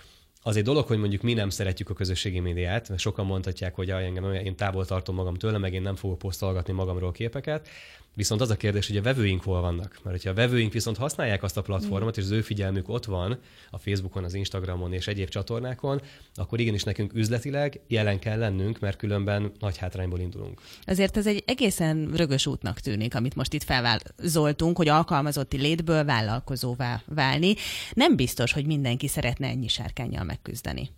az 0.43 0.55
egy 0.55 0.63
dolog, 0.63 0.87
hogy 0.87 0.97
mondjuk 0.97 1.21
mi 1.21 1.33
nem 1.33 1.49
szeretjük 1.49 1.89
a 1.89 1.93
közösségi 1.93 2.39
médiát, 2.39 2.89
mert 2.89 3.01
sokan 3.01 3.25
mondhatják, 3.25 3.75
hogy 3.75 3.89
engem, 3.89 4.33
én 4.33 4.55
távol 4.55 4.85
tartom 4.85 5.15
magam 5.15 5.33
tőle, 5.33 5.57
meg 5.57 5.73
én 5.73 5.81
nem 5.81 5.95
fogok 5.95 6.17
posztolgatni 6.17 6.73
magamról 6.73 7.11
képeket, 7.11 7.67
Viszont 8.13 8.41
az 8.41 8.49
a 8.49 8.55
kérdés, 8.55 8.87
hogy 8.87 8.97
a 8.97 9.01
vevőink 9.01 9.43
hol 9.43 9.61
vannak. 9.61 9.99
Mert 10.03 10.15
hogyha 10.15 10.29
a 10.29 10.33
vevőink 10.33 10.73
viszont 10.73 10.97
használják 10.97 11.43
azt 11.43 11.57
a 11.57 11.61
platformot, 11.61 12.17
és 12.17 12.23
az 12.23 12.31
ő 12.31 12.41
figyelmük 12.41 12.89
ott 12.89 13.05
van 13.05 13.39
a 13.69 13.77
Facebookon, 13.77 14.23
az 14.23 14.33
Instagramon 14.33 14.93
és 14.93 15.07
egyéb 15.07 15.29
csatornákon, 15.29 16.01
akkor 16.35 16.59
igenis 16.59 16.83
nekünk 16.83 17.13
üzletileg 17.13 17.79
jelen 17.87 18.19
kell 18.19 18.37
lennünk, 18.37 18.79
mert 18.79 18.97
különben 18.97 19.51
nagy 19.59 19.77
hátrányból 19.77 20.19
indulunk. 20.19 20.61
Azért 20.85 21.17
ez 21.17 21.27
egy 21.27 21.43
egészen 21.45 22.11
rögös 22.15 22.45
útnak 22.45 22.79
tűnik, 22.79 23.15
amit 23.15 23.35
most 23.35 23.53
itt 23.53 23.63
felvázoltunk, 23.63 24.77
hogy 24.77 24.87
alkalmazotti 24.87 25.57
létből 25.57 26.03
vállalkozóvá 26.03 27.01
válni. 27.05 27.55
Nem 27.93 28.15
biztos, 28.15 28.53
hogy 28.53 28.65
mindenki 28.65 29.07
szeretne 29.07 29.47
ennyi 29.47 29.67
sárkányjal 29.67 30.23
megküzdeni 30.23 30.89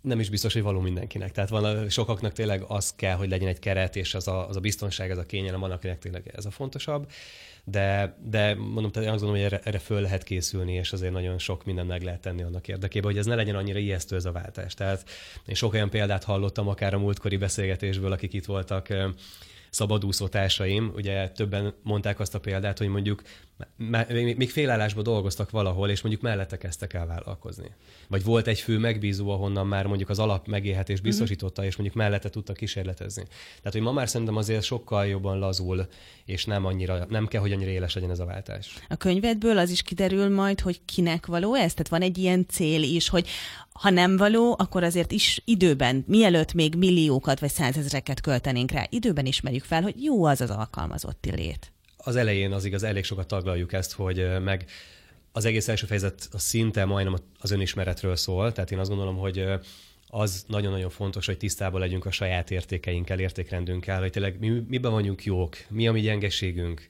nem 0.00 0.20
is 0.20 0.28
biztos, 0.30 0.52
hogy 0.52 0.62
való 0.62 0.80
mindenkinek. 0.80 1.32
Tehát 1.32 1.50
van, 1.50 1.88
sokaknak 1.88 2.32
tényleg 2.32 2.62
az 2.68 2.92
kell, 2.96 3.16
hogy 3.16 3.28
legyen 3.28 3.48
egy 3.48 3.58
keret, 3.58 3.96
és 3.96 4.14
az 4.14 4.28
a, 4.28 4.48
az 4.48 4.56
a 4.56 4.60
biztonság, 4.60 5.10
ez 5.10 5.18
a 5.18 5.26
kényelem, 5.26 5.60
van, 5.60 5.78
tényleg 5.98 6.32
ez 6.36 6.44
a 6.44 6.50
fontosabb. 6.50 7.10
De, 7.64 8.16
de 8.24 8.54
mondom, 8.54 8.90
tehát 8.90 9.08
azt 9.08 9.22
gondolom, 9.22 9.42
hogy 9.42 9.52
erre, 9.52 9.60
erre 9.64 9.78
föl 9.78 10.00
lehet 10.00 10.22
készülni, 10.22 10.72
és 10.72 10.92
azért 10.92 11.12
nagyon 11.12 11.38
sok 11.38 11.64
mindent 11.64 11.88
meg 11.88 12.02
lehet 12.02 12.20
tenni 12.20 12.42
annak 12.42 12.68
érdekében, 12.68 13.10
hogy 13.10 13.18
ez 13.18 13.26
ne 13.26 13.34
legyen 13.34 13.54
annyira 13.54 13.78
ijesztő 13.78 14.16
ez 14.16 14.24
a 14.24 14.32
váltás. 14.32 14.74
Tehát 14.74 15.08
én 15.46 15.54
sok 15.54 15.72
olyan 15.72 15.90
példát 15.90 16.24
hallottam, 16.24 16.68
akár 16.68 16.94
a 16.94 16.98
múltkori 16.98 17.36
beszélgetésből, 17.36 18.12
akik 18.12 18.32
itt 18.32 18.44
voltak, 18.44 18.88
szabadúszó 19.70 20.28
társaim, 20.28 20.92
ugye 20.94 21.28
többen 21.28 21.74
mondták 21.82 22.20
azt 22.20 22.34
a 22.34 22.40
példát, 22.40 22.78
hogy 22.78 22.88
mondjuk 22.88 23.22
még 24.36 24.50
félállásban 24.50 25.02
dolgoztak 25.02 25.50
valahol, 25.50 25.88
és 25.90 26.00
mondjuk 26.00 26.22
mellette 26.22 26.56
kezdtek 26.58 26.92
el 26.92 27.06
vállalkozni. 27.06 27.70
Vagy 28.08 28.24
volt 28.24 28.46
egy 28.46 28.60
fő 28.60 28.78
megbízó, 28.78 29.30
ahonnan 29.30 29.66
már 29.66 29.86
mondjuk 29.86 30.08
az 30.08 30.18
alap 30.18 30.46
megélhetés 30.46 30.98
mhm. 30.98 31.06
biztosította, 31.06 31.64
és 31.64 31.76
mondjuk 31.76 31.98
mellette 31.98 32.28
tudtak 32.28 32.56
kísérletezni. 32.56 33.24
Tehát, 33.56 33.72
hogy 33.72 33.80
ma 33.80 33.92
már 33.92 34.08
szerintem 34.08 34.36
azért 34.36 34.62
sokkal 34.62 35.06
jobban 35.06 35.38
lazul, 35.38 35.86
és 36.24 36.44
nem 36.44 36.64
annyira, 36.64 37.06
nem 37.08 37.26
kell, 37.26 37.40
hogy 37.40 37.52
annyira 37.52 37.70
éles 37.70 37.94
legyen 37.94 38.10
ez 38.10 38.18
a 38.18 38.24
váltás. 38.24 38.78
A 38.88 38.96
könyvedből 38.96 39.58
az 39.58 39.70
is 39.70 39.82
kiderül 39.82 40.28
majd, 40.34 40.60
hogy 40.60 40.80
kinek 40.84 41.26
való 41.26 41.54
ez? 41.54 41.72
Tehát 41.72 41.88
van 41.88 42.02
egy 42.02 42.18
ilyen 42.18 42.46
cél 42.48 42.82
is, 42.82 43.08
hogy 43.08 43.28
ha 43.80 43.90
nem 43.90 44.16
való, 44.16 44.54
akkor 44.58 44.82
azért 44.82 45.12
is 45.12 45.42
időben, 45.44 46.04
mielőtt 46.06 46.52
még 46.52 46.74
milliókat 46.74 47.40
vagy 47.40 47.50
százezreket 47.50 48.20
költenénk 48.20 48.70
rá, 48.70 48.86
időben 48.88 49.26
ismerjük 49.26 49.59
fel, 49.62 49.82
hogy 49.82 50.02
jó 50.02 50.24
az 50.24 50.40
az 50.40 50.50
alkalmazotti 50.50 51.30
lét. 51.30 51.72
Az 51.96 52.16
elején 52.16 52.52
az 52.52 52.64
igaz, 52.64 52.82
elég 52.82 53.04
sokat 53.04 53.26
taglaljuk 53.26 53.72
ezt, 53.72 53.92
hogy 53.92 54.40
meg 54.42 54.64
az 55.32 55.44
egész 55.44 55.68
első 55.68 55.86
fejezet 55.86 56.28
a 56.32 56.38
szinte 56.38 56.84
majdnem 56.84 57.16
az 57.40 57.50
önismeretről 57.50 58.16
szól, 58.16 58.52
tehát 58.52 58.70
én 58.70 58.78
azt 58.78 58.88
gondolom, 58.88 59.16
hogy 59.16 59.44
az 60.06 60.44
nagyon-nagyon 60.46 60.90
fontos, 60.90 61.26
hogy 61.26 61.36
tisztában 61.36 61.80
legyünk 61.80 62.06
a 62.06 62.10
saját 62.10 62.50
értékeinkkel, 62.50 63.18
értékrendünkkel, 63.18 64.00
hogy 64.00 64.10
tényleg 64.10 64.38
mi, 64.38 64.62
miben 64.68 64.92
vagyunk 64.92 65.24
jók, 65.24 65.56
mi 65.68 65.88
a 65.88 65.92
mi 65.92 66.00
gyengeségünk, 66.00 66.88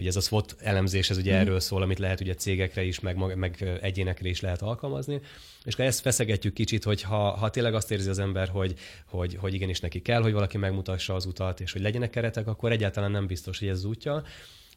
Ugye 0.00 0.08
ez 0.08 0.16
a 0.16 0.20
SWOT 0.20 0.56
elemzés, 0.58 1.10
ez 1.10 1.16
ugye 1.16 1.36
mm. 1.36 1.40
erről 1.40 1.60
szól, 1.60 1.82
amit 1.82 1.98
lehet 1.98 2.20
ugye 2.20 2.34
cégekre 2.34 2.82
is, 2.82 3.00
meg, 3.00 3.36
meg 3.36 3.78
egyénekre 3.80 4.28
is 4.28 4.40
lehet 4.40 4.62
alkalmazni. 4.62 5.20
És 5.64 5.72
akkor 5.72 5.84
ezt 5.84 6.00
feszegetjük 6.00 6.54
kicsit, 6.54 6.84
hogy 6.84 7.02
ha, 7.02 7.30
ha 7.30 7.50
tényleg 7.50 7.74
azt 7.74 7.90
érzi 7.90 8.08
az 8.08 8.18
ember, 8.18 8.48
hogy, 8.48 8.74
hogy, 9.06 9.36
hogy 9.40 9.54
igenis 9.54 9.80
neki 9.80 10.02
kell, 10.02 10.22
hogy 10.22 10.32
valaki 10.32 10.58
megmutassa 10.58 11.14
az 11.14 11.26
utat, 11.26 11.60
és 11.60 11.72
hogy 11.72 11.82
legyenek 11.82 12.10
keretek, 12.10 12.46
akkor 12.46 12.72
egyáltalán 12.72 13.10
nem 13.10 13.26
biztos, 13.26 13.58
hogy 13.58 13.68
ez 13.68 13.76
az 13.76 13.84
útja. 13.84 14.22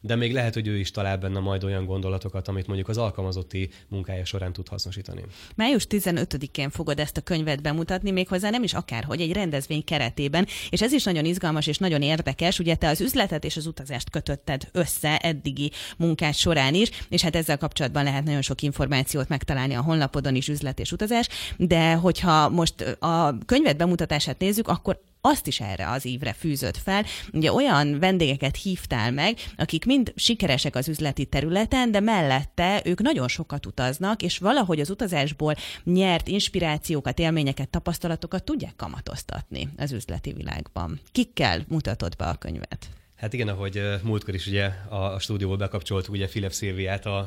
De 0.04 0.16
még 0.16 0.32
lehet, 0.32 0.54
hogy 0.54 0.66
ő 0.66 0.78
is 0.78 0.90
talál 0.90 1.16
benne 1.16 1.40
majd 1.40 1.64
olyan 1.64 1.84
gondolatokat, 1.84 2.48
amit 2.48 2.66
mondjuk 2.66 2.88
az 2.88 2.98
alkalmazotti 2.98 3.70
munkája 3.88 4.24
során 4.24 4.52
tud 4.52 4.68
hasznosítani. 4.68 5.22
Május 5.56 5.86
15-én 5.90 6.70
fogod 6.70 6.98
ezt 6.98 7.16
a 7.16 7.20
könyvet 7.20 7.62
bemutatni, 7.62 8.10
méghozzá 8.10 8.50
nem 8.50 8.62
is 8.62 8.74
akárhogy, 8.74 9.20
egy 9.20 9.32
rendezvény 9.32 9.84
keretében, 9.84 10.46
és 10.70 10.82
ez 10.82 10.92
is 10.92 11.04
nagyon 11.04 11.24
izgalmas 11.24 11.66
és 11.66 11.78
nagyon 11.78 12.02
érdekes. 12.02 12.58
Ugye 12.58 12.74
te 12.74 12.88
az 12.88 13.00
üzletet 13.00 13.44
és 13.44 13.56
az 13.56 13.66
utazást 13.66 14.10
kötötted 14.10 14.68
össze 14.72 15.18
eddigi 15.18 15.70
munkás 15.96 16.38
során 16.38 16.74
is, 16.74 16.90
és 17.08 17.22
hát 17.22 17.36
ezzel 17.36 17.58
kapcsolatban 17.58 18.04
lehet 18.04 18.24
nagyon 18.24 18.42
sok 18.42 18.62
információt 18.62 19.28
megtalálni 19.28 19.74
a 19.74 19.82
honlapodon 19.82 20.34
is, 20.34 20.48
üzlet 20.48 20.78
és 20.78 20.92
utazás, 20.92 21.28
de 21.56 21.94
hogyha 21.94 22.48
most 22.48 22.80
a 22.98 23.38
könyvet 23.46 23.76
bemutatását 23.76 24.38
nézzük, 24.38 24.68
akkor 24.68 25.00
azt 25.26 25.46
is 25.46 25.60
erre 25.60 25.90
az 25.90 26.04
évre 26.04 26.32
fűzött 26.32 26.76
fel. 26.76 27.04
Ugye 27.32 27.52
olyan 27.52 27.98
vendégeket 27.98 28.56
hívtál 28.56 29.10
meg, 29.10 29.38
akik 29.56 29.84
mind 29.84 30.12
sikeresek 30.16 30.76
az 30.76 30.88
üzleti 30.88 31.24
területen, 31.24 31.90
de 31.90 32.00
mellette 32.00 32.82
ők 32.84 33.00
nagyon 33.00 33.28
sokat 33.28 33.66
utaznak, 33.66 34.22
és 34.22 34.38
valahogy 34.38 34.80
az 34.80 34.90
utazásból 34.90 35.54
nyert 35.84 36.28
inspirációkat, 36.28 37.18
élményeket, 37.18 37.68
tapasztalatokat 37.68 38.44
tudják 38.44 38.76
kamatoztatni 38.76 39.68
az 39.76 39.92
üzleti 39.92 40.32
világban. 40.32 41.00
Kikkel 41.12 41.64
mutatod 41.68 42.16
be 42.16 42.24
a 42.24 42.34
könyvet? 42.34 42.88
Hát 43.16 43.32
igen, 43.32 43.48
ahogy 43.48 43.82
múltkor 44.02 44.34
is 44.34 44.46
ugye 44.46 44.70
a, 44.88 44.96
a 44.96 45.18
stúdióból 45.18 45.56
bekapcsoltuk 45.56 46.12
ugye 46.12 46.28
Filip 46.28 46.52
Szilviát, 46.52 47.06
a, 47.06 47.18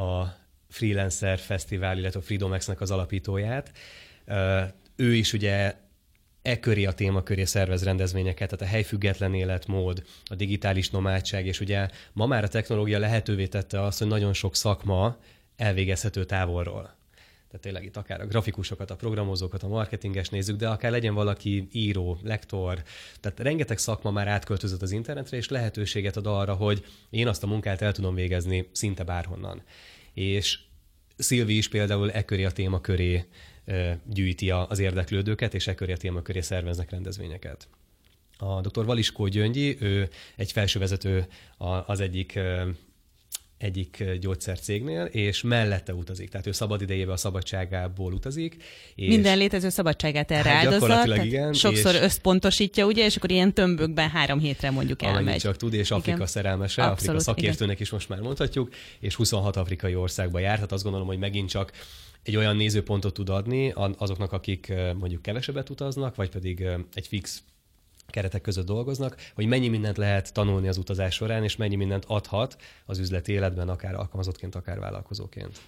a 0.00 0.36
Freelancer 0.68 1.38
Fesztivál, 1.38 1.98
illetve 1.98 2.20
a 2.20 2.22
Freedomex-nek 2.22 2.80
az 2.80 2.90
alapítóját. 2.90 3.72
Ő 4.96 5.14
is 5.14 5.32
ugye 5.32 5.74
e 6.44 6.60
köré 6.60 6.84
a 6.84 6.92
téma 6.92 7.22
köré 7.22 7.44
szervez 7.44 7.84
rendezvényeket, 7.84 8.50
tehát 8.50 8.64
a 8.64 8.74
helyfüggetlen 8.74 9.34
életmód, 9.34 10.04
a 10.24 10.34
digitális 10.34 10.90
nomádság, 10.90 11.46
és 11.46 11.60
ugye 11.60 11.88
ma 12.12 12.26
már 12.26 12.44
a 12.44 12.48
technológia 12.48 12.98
lehetővé 12.98 13.46
tette 13.46 13.82
azt, 13.82 13.98
hogy 13.98 14.08
nagyon 14.08 14.32
sok 14.32 14.56
szakma 14.56 15.16
elvégezhető 15.56 16.24
távolról. 16.24 16.82
Tehát 17.46 17.60
tényleg 17.60 17.84
itt 17.84 17.96
akár 17.96 18.20
a 18.20 18.26
grafikusokat, 18.26 18.90
a 18.90 18.96
programozókat, 18.96 19.62
a 19.62 19.68
marketinges 19.68 20.28
nézzük, 20.28 20.56
de 20.56 20.68
akár 20.68 20.90
legyen 20.90 21.14
valaki 21.14 21.68
író, 21.72 22.18
lektor. 22.22 22.82
Tehát 23.20 23.40
rengeteg 23.40 23.78
szakma 23.78 24.10
már 24.10 24.28
átköltözött 24.28 24.82
az 24.82 24.90
internetre, 24.90 25.36
és 25.36 25.48
lehetőséget 25.48 26.16
ad 26.16 26.26
arra, 26.26 26.54
hogy 26.54 26.84
én 27.10 27.28
azt 27.28 27.42
a 27.42 27.46
munkát 27.46 27.82
el 27.82 27.92
tudom 27.92 28.14
végezni 28.14 28.68
szinte 28.72 29.04
bárhonnan. 29.04 29.62
És 30.12 30.58
Szilvi 31.16 31.56
is 31.56 31.68
például 31.68 32.10
e 32.10 32.24
köré 32.24 32.44
a 32.44 32.50
téma 32.50 32.80
köré 32.80 33.24
gyűjti 34.04 34.50
az 34.50 34.78
érdeklődőket, 34.78 35.54
és 35.54 35.66
e 35.66 35.74
köré 35.74 35.92
a 35.92 35.96
téma 35.96 36.22
köré 36.22 36.40
szerveznek 36.40 36.90
rendezvényeket. 36.90 37.68
A 38.38 38.60
dr. 38.60 38.84
Valiskó 38.84 39.26
Gyöngyi, 39.26 39.76
ő 39.80 40.08
egy 40.36 40.52
felsővezető 40.52 41.26
az 41.86 42.00
egyik 42.00 42.38
egyik 43.58 44.04
gyógyszercégnél, 44.20 45.04
és 45.04 45.42
mellette 45.42 45.94
utazik. 45.94 46.28
Tehát 46.28 46.46
ő 46.46 46.52
szabad 46.52 46.80
idejével 46.80 47.12
a 47.12 47.16
szabadságából 47.16 48.12
utazik. 48.12 48.56
És 48.94 49.08
Minden 49.08 49.38
létező 49.38 49.68
szabadságát 49.68 50.30
erre 50.30 50.48
hát 50.48 50.64
áldozza. 50.64 51.24
Igen, 51.24 51.52
sokszor 51.52 51.94
és 51.94 52.00
összpontosítja, 52.00 52.86
ugye, 52.86 53.04
és 53.04 53.16
akkor 53.16 53.30
ilyen 53.30 53.52
tömbökben 53.54 54.10
három 54.10 54.38
hétre 54.38 54.70
mondjuk 54.70 55.02
elmegy. 55.02 55.20
Amennyit 55.20 55.40
csak 55.40 55.56
tud, 55.56 55.72
és 55.72 55.90
Afrika 55.90 56.16
igen. 56.16 56.26
szerelmese, 56.26 56.82
Abszolút, 56.82 57.00
Afrika 57.02 57.20
szakértőnek 57.20 57.74
igen. 57.74 57.82
is 57.82 57.90
most 57.90 58.08
már 58.08 58.20
mondhatjuk, 58.20 58.74
és 59.00 59.14
26 59.14 59.56
afrikai 59.56 59.94
országba 59.94 60.38
járt, 60.38 60.54
tehát 60.54 60.72
azt 60.72 60.82
gondolom, 60.82 61.06
hogy 61.06 61.18
megint 61.18 61.48
csak 61.48 61.72
egy 62.24 62.36
olyan 62.36 62.56
nézőpontot 62.56 63.14
tud 63.14 63.28
adni 63.28 63.72
azoknak, 63.96 64.32
akik 64.32 64.72
mondjuk 64.98 65.22
kevesebbet 65.22 65.70
utaznak, 65.70 66.14
vagy 66.14 66.30
pedig 66.30 66.68
egy 66.94 67.06
fix 67.06 67.42
keretek 68.06 68.40
között 68.40 68.66
dolgoznak, 68.66 69.16
hogy 69.34 69.46
mennyi 69.46 69.68
mindent 69.68 69.96
lehet 69.96 70.32
tanulni 70.32 70.68
az 70.68 70.76
utazás 70.76 71.14
során, 71.14 71.44
és 71.44 71.56
mennyi 71.56 71.76
mindent 71.76 72.04
adhat 72.04 72.56
az 72.86 72.98
üzleti 72.98 73.32
életben, 73.32 73.68
akár 73.68 73.94
alkalmazottként, 73.94 74.54
akár 74.54 74.78
vállalkozóként. 74.78 75.60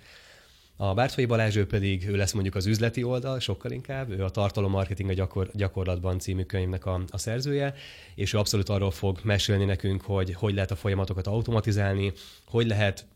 A 0.78 0.94
Bártfai 0.94 1.25
Balázs 1.25 1.56
ő 1.56 1.66
pedig, 1.66 2.08
ő 2.08 2.16
lesz 2.16 2.32
mondjuk 2.32 2.54
az 2.54 2.66
üzleti 2.66 3.02
oldal, 3.02 3.40
sokkal 3.40 3.70
inkább, 3.70 4.10
ő 4.10 4.25
a 4.25 4.30
Tartalommarketing 4.30 5.10
a 5.10 5.12
gyakor, 5.12 5.50
gyakorlatban 5.52 6.18
című 6.18 6.42
könyvnek 6.42 6.86
a, 6.86 7.00
a 7.10 7.18
szerzője, 7.18 7.75
és 8.14 8.32
ő 8.32 8.38
abszolút 8.38 8.68
arról 8.68 8.90
fog 8.90 9.20
mesélni 9.22 9.64
nekünk, 9.64 10.02
hogy 10.02 10.34
hogy 10.34 10.54
lehet 10.54 10.70
a 10.70 10.76
folyamatokat 10.76 11.26
automatizálni, 11.26 12.12
hogy 12.44 12.66
lehet 12.66 13.06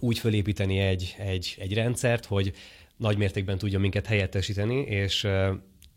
úgy 0.00 0.18
fölépíteni 0.18 0.78
egy, 0.78 1.14
egy, 1.18 1.54
egy 1.58 1.74
rendszert, 1.74 2.24
hogy 2.24 2.52
nagy 2.96 3.16
mértékben 3.16 3.58
tudja 3.58 3.78
minket 3.78 4.06
helyettesíteni, 4.06 4.80
és, 4.80 5.26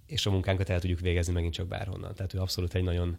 és 0.07 0.25
a 0.25 0.31
munkánkat 0.31 0.69
el 0.69 0.79
tudjuk 0.79 0.99
végezni 0.99 1.33
megint 1.33 1.53
csak 1.53 1.67
bárhonnan. 1.67 2.15
Tehát 2.15 2.33
ő 2.33 2.39
abszolút 2.39 2.75
egy 2.75 2.83
nagyon 2.83 3.17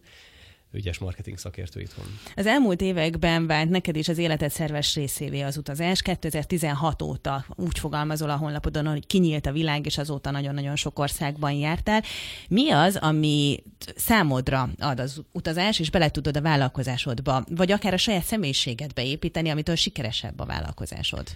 ügyes 0.73 0.99
marketing 0.99 1.39
szakértő 1.39 1.81
itthon. 1.81 2.05
Az 2.37 2.47
elmúlt 2.47 2.81
években 2.81 3.47
vált 3.47 3.69
neked 3.69 3.97
is 3.97 4.09
az 4.09 4.19
életed 4.19 4.51
szerves 4.51 4.95
részévé 4.95 5.41
az 5.41 5.57
utazás. 5.57 6.03
2016 6.03 7.03
óta 7.03 7.45
úgy 7.57 7.79
fogalmazol 7.79 8.31
a 8.31 8.37
honlapodon, 8.37 8.87
hogy 8.87 9.07
kinyílt 9.07 9.47
a 9.47 9.53
világ, 9.53 9.87
és 9.87 9.99
azóta 9.99 10.31
nagyon-nagyon 10.31 10.77
sok 10.77 10.99
országban 10.99 11.53
jártál. 11.53 12.03
Mi 12.49 12.71
az, 12.71 12.97
ami 12.97 13.63
számodra 13.97 14.69
ad 14.79 15.01
az 15.01 15.23
utazás, 15.33 15.79
és 15.79 15.91
bele 15.91 16.11
tudod 16.11 16.37
a 16.37 16.43
vállalkozásodba, 16.43 17.45
vagy 17.49 17.73
akár 17.73 17.93
a 17.93 17.97
saját 17.97 18.25
személyiségedbe 18.25 19.05
építeni, 19.05 19.49
amitől 19.49 19.75
sikeresebb 19.75 20.41
a 20.41 20.45
vállalkozásod? 20.45 21.27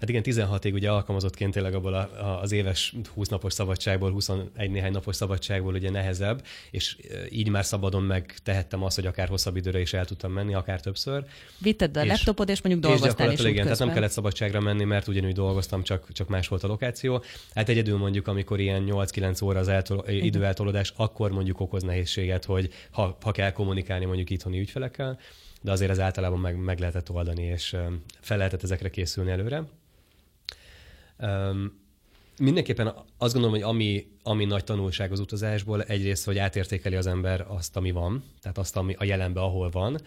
Hát 0.00 0.08
igen, 0.08 0.22
16-ig 0.24 0.72
ugye 0.72 0.90
alkalmazottként 0.90 1.52
tényleg 1.52 1.74
abból 1.74 1.94
a, 1.94 1.98
a, 1.98 2.40
az 2.40 2.52
éves 2.52 2.94
20 3.14 3.28
napos 3.28 3.52
szabadságból, 3.52 4.10
21 4.10 4.70
néhány 4.70 4.92
napos 4.92 5.16
szabadságból 5.16 5.74
ugye 5.74 5.90
nehezebb, 5.90 6.44
és 6.70 6.96
így 7.30 7.48
már 7.48 7.64
szabadon 7.64 8.02
megtehettem 8.02 8.82
azt, 8.82 8.96
hogy 8.96 9.06
akár 9.06 9.28
hosszabb 9.28 9.56
időre 9.56 9.80
is 9.80 9.92
el 9.92 10.04
tudtam 10.04 10.32
menni, 10.32 10.54
akár 10.54 10.80
többször. 10.80 11.24
Vitted 11.58 11.96
a 11.96 12.02
és, 12.02 12.08
laptopod, 12.08 12.48
és 12.48 12.62
mondjuk 12.62 12.84
dolgoztál 12.84 13.30
és 13.30 13.38
igen, 13.38 13.46
közben. 13.46 13.62
tehát 13.64 13.78
nem 13.78 13.92
kellett 13.92 14.10
szabadságra 14.10 14.60
menni, 14.60 14.84
mert 14.84 15.08
ugyanúgy 15.08 15.34
dolgoztam, 15.34 15.82
csak, 15.82 16.12
csak 16.12 16.28
más 16.28 16.48
volt 16.48 16.62
a 16.62 16.66
lokáció. 16.66 17.22
Hát 17.54 17.68
egyedül 17.68 17.98
mondjuk, 17.98 18.26
amikor 18.28 18.60
ilyen 18.60 18.84
8-9 18.90 19.44
óra 19.44 19.58
az 19.58 19.68
eltol- 19.68 20.08
időeltolódás, 20.08 20.92
akkor 20.96 21.30
mondjuk 21.30 21.60
okoz 21.60 21.82
nehézséget, 21.82 22.44
hogy 22.44 22.72
ha, 22.90 23.16
ha 23.20 23.32
kell 23.32 23.52
kommunikálni 23.52 24.04
mondjuk 24.04 24.30
itthoni 24.30 24.60
ügyfelekkel, 24.60 25.18
de 25.62 25.72
azért 25.72 25.90
ez 25.90 26.00
általában 26.00 26.40
meg, 26.40 26.56
meg 26.56 26.78
lehetett 26.78 27.10
oldani, 27.10 27.42
és 27.42 27.76
fel 28.20 28.36
lehetett 28.36 28.62
ezekre 28.62 28.90
készülni 28.90 29.30
előre. 29.30 29.64
Um, 31.18 31.84
mindenképpen 32.38 32.86
azt 33.18 33.32
gondolom, 33.32 33.50
hogy 33.50 33.62
ami, 33.62 34.06
ami 34.22 34.44
nagy 34.44 34.64
tanulság 34.64 35.12
az 35.12 35.20
utazásból, 35.20 35.82
egyrészt, 35.82 36.24
hogy 36.24 36.38
átértékeli 36.38 36.96
az 36.96 37.06
ember 37.06 37.44
azt, 37.48 37.76
ami 37.76 37.90
van, 37.90 38.24
tehát 38.40 38.58
azt, 38.58 38.76
ami 38.76 38.94
a 38.98 39.04
jelenben, 39.04 39.42
ahol 39.42 39.70
van, 39.70 40.00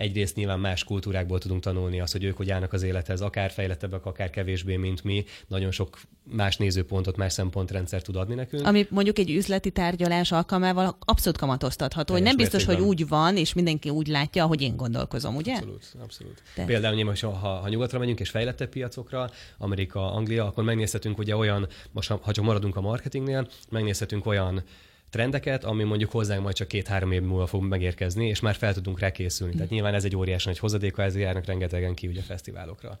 egyrészt 0.00 0.36
nyilván 0.36 0.60
más 0.60 0.84
kultúrákból 0.84 1.38
tudunk 1.38 1.62
tanulni 1.62 2.00
azt, 2.00 2.12
hogy 2.12 2.24
ők 2.24 2.36
hogy 2.36 2.50
állnak 2.50 2.72
az 2.72 2.82
élethez, 2.82 3.20
akár 3.20 3.50
fejlettebbek, 3.50 4.06
akár 4.06 4.30
kevésbé, 4.30 4.76
mint 4.76 5.04
mi. 5.04 5.24
Nagyon 5.46 5.70
sok 5.70 6.00
más 6.22 6.56
nézőpontot, 6.56 7.16
más 7.16 7.32
szempontrendszer 7.32 8.02
tud 8.02 8.16
adni 8.16 8.34
nekünk. 8.34 8.66
Ami 8.66 8.86
mondjuk 8.90 9.18
egy 9.18 9.30
üzleti 9.30 9.70
tárgyalás 9.70 10.32
alkalmával 10.32 10.96
abszolút 11.00 11.38
kamatoztatható, 11.38 12.12
hogy 12.12 12.22
nem 12.22 12.36
biztos, 12.36 12.66
mértékben. 12.66 12.88
hogy 12.88 13.00
úgy 13.00 13.08
van, 13.08 13.36
és 13.36 13.52
mindenki 13.52 13.88
úgy 13.88 14.06
látja, 14.06 14.44
ahogy 14.44 14.62
én 14.62 14.76
gondolkozom, 14.76 15.36
ugye? 15.36 15.54
Abszolút, 15.54 15.94
abszolút. 16.02 16.42
De. 16.56 16.64
Például 16.64 16.94
nyilván, 16.94 17.16
ha, 17.20 17.30
ha 17.30 17.68
nyugatra 17.68 17.98
megyünk 17.98 18.20
és 18.20 18.30
fejlettebb 18.30 18.68
piacokra, 18.68 19.30
Amerika, 19.58 20.12
Anglia, 20.12 20.46
akkor 20.46 20.64
megnézhetünk 20.64 21.18
ugye 21.18 21.36
olyan, 21.36 21.68
most 21.90 22.08
ha 22.08 22.32
csak 22.32 22.44
maradunk 22.44 22.76
a 22.76 22.80
marketingnél, 22.80 23.48
megnézhetünk 23.70 24.26
olyan 24.26 24.62
trendeket, 25.10 25.64
ami 25.64 25.84
mondjuk 25.84 26.10
hozzánk 26.10 26.42
majd 26.42 26.54
csak 26.54 26.68
két-három 26.68 27.12
év 27.12 27.22
múlva 27.22 27.46
fog 27.46 27.62
megérkezni, 27.62 28.28
és 28.28 28.40
már 28.40 28.54
fel 28.54 28.74
tudunk 28.74 29.00
rá 29.00 29.10
készülni. 29.10 29.54
Tehát 29.54 29.70
nyilván 29.70 29.94
ez 29.94 30.04
egy 30.04 30.16
óriási 30.16 30.48
nagy 30.48 30.58
hozadéka, 30.58 31.02
ezért 31.02 31.24
járnak 31.24 31.44
rengetegen 31.44 31.94
ki 31.94 32.06
ugye 32.06 32.20
a 32.20 32.24
fesztiválokra. 32.24 32.98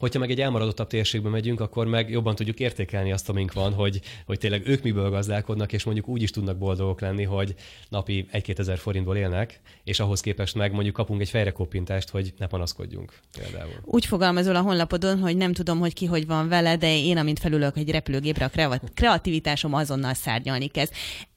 Hogyha 0.00 0.18
meg 0.18 0.30
egy 0.30 0.40
elmaradottabb 0.40 0.86
térségbe 0.86 1.28
megyünk, 1.28 1.60
akkor 1.60 1.86
meg 1.86 2.10
jobban 2.10 2.34
tudjuk 2.34 2.58
értékelni 2.58 3.12
azt, 3.12 3.28
amink 3.28 3.52
van, 3.52 3.72
hogy, 3.72 4.00
hogy 4.26 4.38
tényleg 4.38 4.68
ők 4.68 4.82
miből 4.82 5.10
gazdálkodnak, 5.10 5.72
és 5.72 5.84
mondjuk 5.84 6.08
úgy 6.08 6.22
is 6.22 6.30
tudnak 6.30 6.58
boldogok 6.58 7.00
lenni, 7.00 7.24
hogy 7.24 7.54
napi 7.88 8.26
1-2 8.32 8.58
ezer 8.58 8.78
forintból 8.78 9.16
élnek, 9.16 9.60
és 9.84 10.00
ahhoz 10.00 10.20
képest 10.20 10.54
meg 10.54 10.72
mondjuk 10.72 10.94
kapunk 10.94 11.20
egy 11.20 11.28
fejrekoppintást, 11.28 12.08
hogy 12.08 12.34
ne 12.38 12.46
panaszkodjunk 12.46 13.12
például. 13.38 13.72
Úgy 13.84 14.06
fogalmazol 14.06 14.56
a 14.56 14.60
honlapodon, 14.60 15.18
hogy 15.18 15.36
nem 15.36 15.52
tudom, 15.52 15.78
hogy 15.78 15.94
ki 15.94 16.06
hogy 16.06 16.26
van 16.26 16.48
vele, 16.48 16.76
de 16.76 16.98
én, 16.98 17.16
amint 17.16 17.38
felülök 17.38 17.76
egy 17.76 17.90
repülőgépre, 17.90 18.44
a 18.44 18.80
kreativitásom 18.94 19.74
azonnal 19.74 20.14
szárnyalni 20.14 20.66
kezd. 20.66 20.92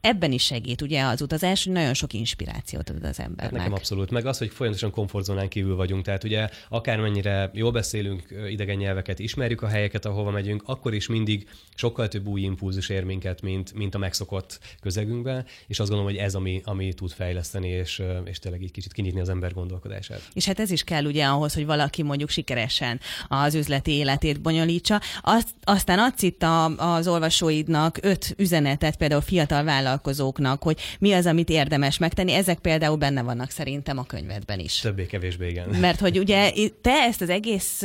Ebben 0.05 0.31
is 0.31 0.43
segít 0.43 0.81
ugye 0.81 1.03
az 1.03 1.22
utazás, 1.22 1.63
hogy 1.63 1.74
nagyon 1.74 1.93
sok 1.93 2.13
inspirációt 2.13 2.89
ad 2.89 3.03
az 3.03 3.19
embernek. 3.19 3.43
Hát 3.43 3.51
nekem 3.51 3.74
abszolút. 3.74 4.12
Meg 4.12 4.25
az, 4.25 4.38
hogy 4.38 4.50
folyamatosan 4.50 4.91
komfortzónán 4.91 5.48
kívül 5.48 5.75
vagyunk. 5.75 6.03
Tehát 6.03 6.24
ugye 6.24 6.50
akármennyire 6.69 7.51
jól 7.53 7.72
beszélünk 7.72 8.24
idegen 8.50 8.77
nyelveket, 8.77 9.19
ismerjük 9.19 9.62
a 9.62 9.67
helyeket, 9.67 10.05
ahova 10.05 10.31
megyünk, 10.31 10.63
akkor 10.65 10.93
is 10.93 11.07
mindig 11.07 11.48
sokkal 11.75 12.07
több 12.07 12.27
új 12.27 12.41
impulzus 12.41 12.89
ér 12.89 13.03
minket, 13.03 13.41
mint, 13.41 13.74
mint 13.74 13.95
a 13.95 13.98
megszokott 13.98 14.60
közegünkben, 14.81 15.45
és 15.67 15.79
azt 15.79 15.89
gondolom, 15.89 16.13
hogy 16.13 16.22
ez 16.24 16.36
ami, 16.36 16.62
ami 16.65 16.93
tud 16.93 17.12
fejleszteni, 17.12 17.69
és, 17.69 18.01
és 18.25 18.39
tényleg 18.39 18.63
egy 18.63 18.72
kicsit 18.72 18.93
kinyitni 18.93 19.19
az 19.19 19.29
ember 19.29 19.53
gondolkodását. 19.53 20.22
És 20.33 20.45
hát 20.45 20.60
ez 20.60 20.72
is 20.72 20.83
kell 20.83 21.05
ugye 21.05 21.25
ahhoz, 21.25 21.53
hogy 21.53 21.65
valaki 21.65 22.03
mondjuk 22.03 22.29
sikeresen 22.29 23.00
az 23.27 23.55
üzleti 23.55 23.91
életét 23.91 24.41
bonyolítsa. 24.41 25.01
Azt, 25.22 25.50
aztán 25.63 26.00
adsz 26.00 26.22
itt 26.22 26.43
a, 26.43 26.65
az 26.65 27.07
olvasóidnak 27.07 27.98
öt 28.01 28.33
üzenetet, 28.38 28.95
például 28.95 29.22
fiatal 29.22 29.63
vállalkozóknak, 29.93 30.63
hogy 30.63 30.79
mi 31.00 31.13
az, 31.13 31.25
amit 31.25 31.50
érdemes 31.50 31.97
megtenni. 31.97 32.31
Ezek 32.31 32.59
például 32.59 32.97
benne 32.97 33.21
vannak 33.21 33.50
szerintem 33.50 33.97
a 33.97 34.03
könyvedben 34.03 34.59
is. 34.59 34.79
Többé-kevésbé 34.79 35.50
igen. 35.50 35.69
Mert 35.69 36.00
hogy 36.00 36.19
ugye 36.19 36.51
te 36.81 36.91
ezt 36.91 37.21
az 37.21 37.29
egész 37.29 37.81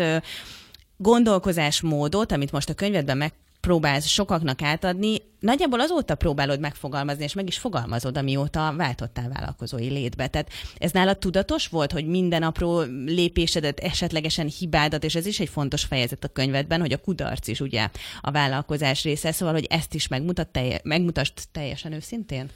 gondolkozásmódot, 0.97 2.33
amit 2.33 2.53
most 2.53 2.69
a 2.69 2.75
könyvedben 2.75 3.17
meg 3.17 3.33
próbálsz 3.69 4.07
sokaknak 4.07 4.63
átadni, 4.63 5.17
nagyjából 5.41 5.81
azóta 5.81 6.15
próbálod 6.15 6.61
megfogalmazni, 6.61 7.25
és 7.25 7.35
meg 7.35 7.47
is 7.47 7.59
fogalmazod, 7.59 8.17
amióta 8.17 8.75
váltottál 8.77 9.29
vállalkozói 9.29 9.89
létbe. 9.89 10.27
Tehát 10.27 10.51
ez 10.79 10.91
nálad 10.91 11.19
tudatos 11.19 11.67
volt, 11.67 11.93
hogy 11.93 12.07
minden 12.07 12.43
apró 12.43 12.81
lépésedet, 13.07 13.81
esetlegesen 13.81 14.47
hibádat, 14.59 15.05
és 15.05 15.15
ez 15.15 15.27
is 15.27 15.41
egy 15.41 15.49
fontos 15.49 15.85
fejezet 15.85 16.25
a 16.25 16.29
könyvedben, 16.29 16.81
hogy 16.81 16.93
a 16.93 16.97
kudarc 16.97 17.49
is 17.49 17.61
ugye 17.61 17.89
a 18.21 18.31
vállalkozás 18.31 19.03
része, 19.03 19.33
szóval, 19.33 19.55
hogy 19.55 19.67
ezt 19.71 19.95
is 19.95 20.09
megmutat, 20.09 20.49
telje, 20.49 20.81
megmutasd 20.83 21.33
teljesen 21.53 21.93
őszintén? 21.93 22.51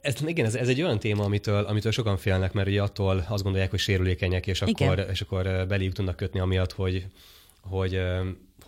Ez, 0.00 0.14
igen, 0.26 0.46
ez, 0.46 0.54
ez 0.54 0.68
egy 0.68 0.82
olyan 0.82 0.98
téma, 0.98 1.24
amitől, 1.24 1.64
amitől 1.64 1.92
sokan 1.92 2.16
félnek, 2.16 2.52
mert 2.52 2.68
ugye 2.68 2.82
attól 2.82 3.26
azt 3.28 3.42
gondolják, 3.42 3.70
hogy 3.70 3.78
sérülékenyek, 3.78 4.46
és 4.46 4.62
akkor, 4.62 5.06
és 5.10 5.20
akkor 5.20 5.66
beléjük 5.68 5.92
tudnak 5.92 6.16
kötni 6.16 6.40
amiatt, 6.40 6.72
hogy, 6.72 7.06
hogy 7.60 8.00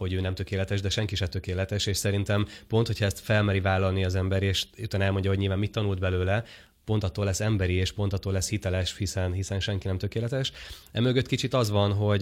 hogy 0.03 0.13
ő 0.13 0.21
nem 0.21 0.35
tökéletes, 0.35 0.81
de 0.81 0.89
senki 0.89 1.15
se 1.15 1.27
tökéletes, 1.27 1.87
és 1.87 1.97
szerintem 1.97 2.47
pont, 2.69 2.87
hogyha 2.87 3.05
ezt 3.05 3.19
felmeri 3.19 3.61
vállalni 3.61 4.05
az 4.05 4.15
ember, 4.15 4.43
és 4.43 4.67
utána 4.79 5.05
elmondja, 5.05 5.31
hogy 5.31 5.39
nyilván 5.39 5.59
mit 5.59 5.73
tanult 5.73 5.99
belőle, 5.99 6.45
pont 6.85 7.05
attól 7.05 7.25
lesz 7.25 7.41
emberi, 7.41 7.75
és 7.75 7.93
pont 7.93 8.13
attól 8.13 8.33
lesz 8.33 8.49
hiteles, 8.49 8.97
hiszen, 8.97 9.33
hiszen 9.33 9.61
senki 9.61 9.87
nem 9.87 9.99
tökéletes. 9.99 10.53
Emögött 10.93 11.27
kicsit 11.27 11.55
az 11.55 11.71
van, 11.71 11.93
hogy 11.93 12.21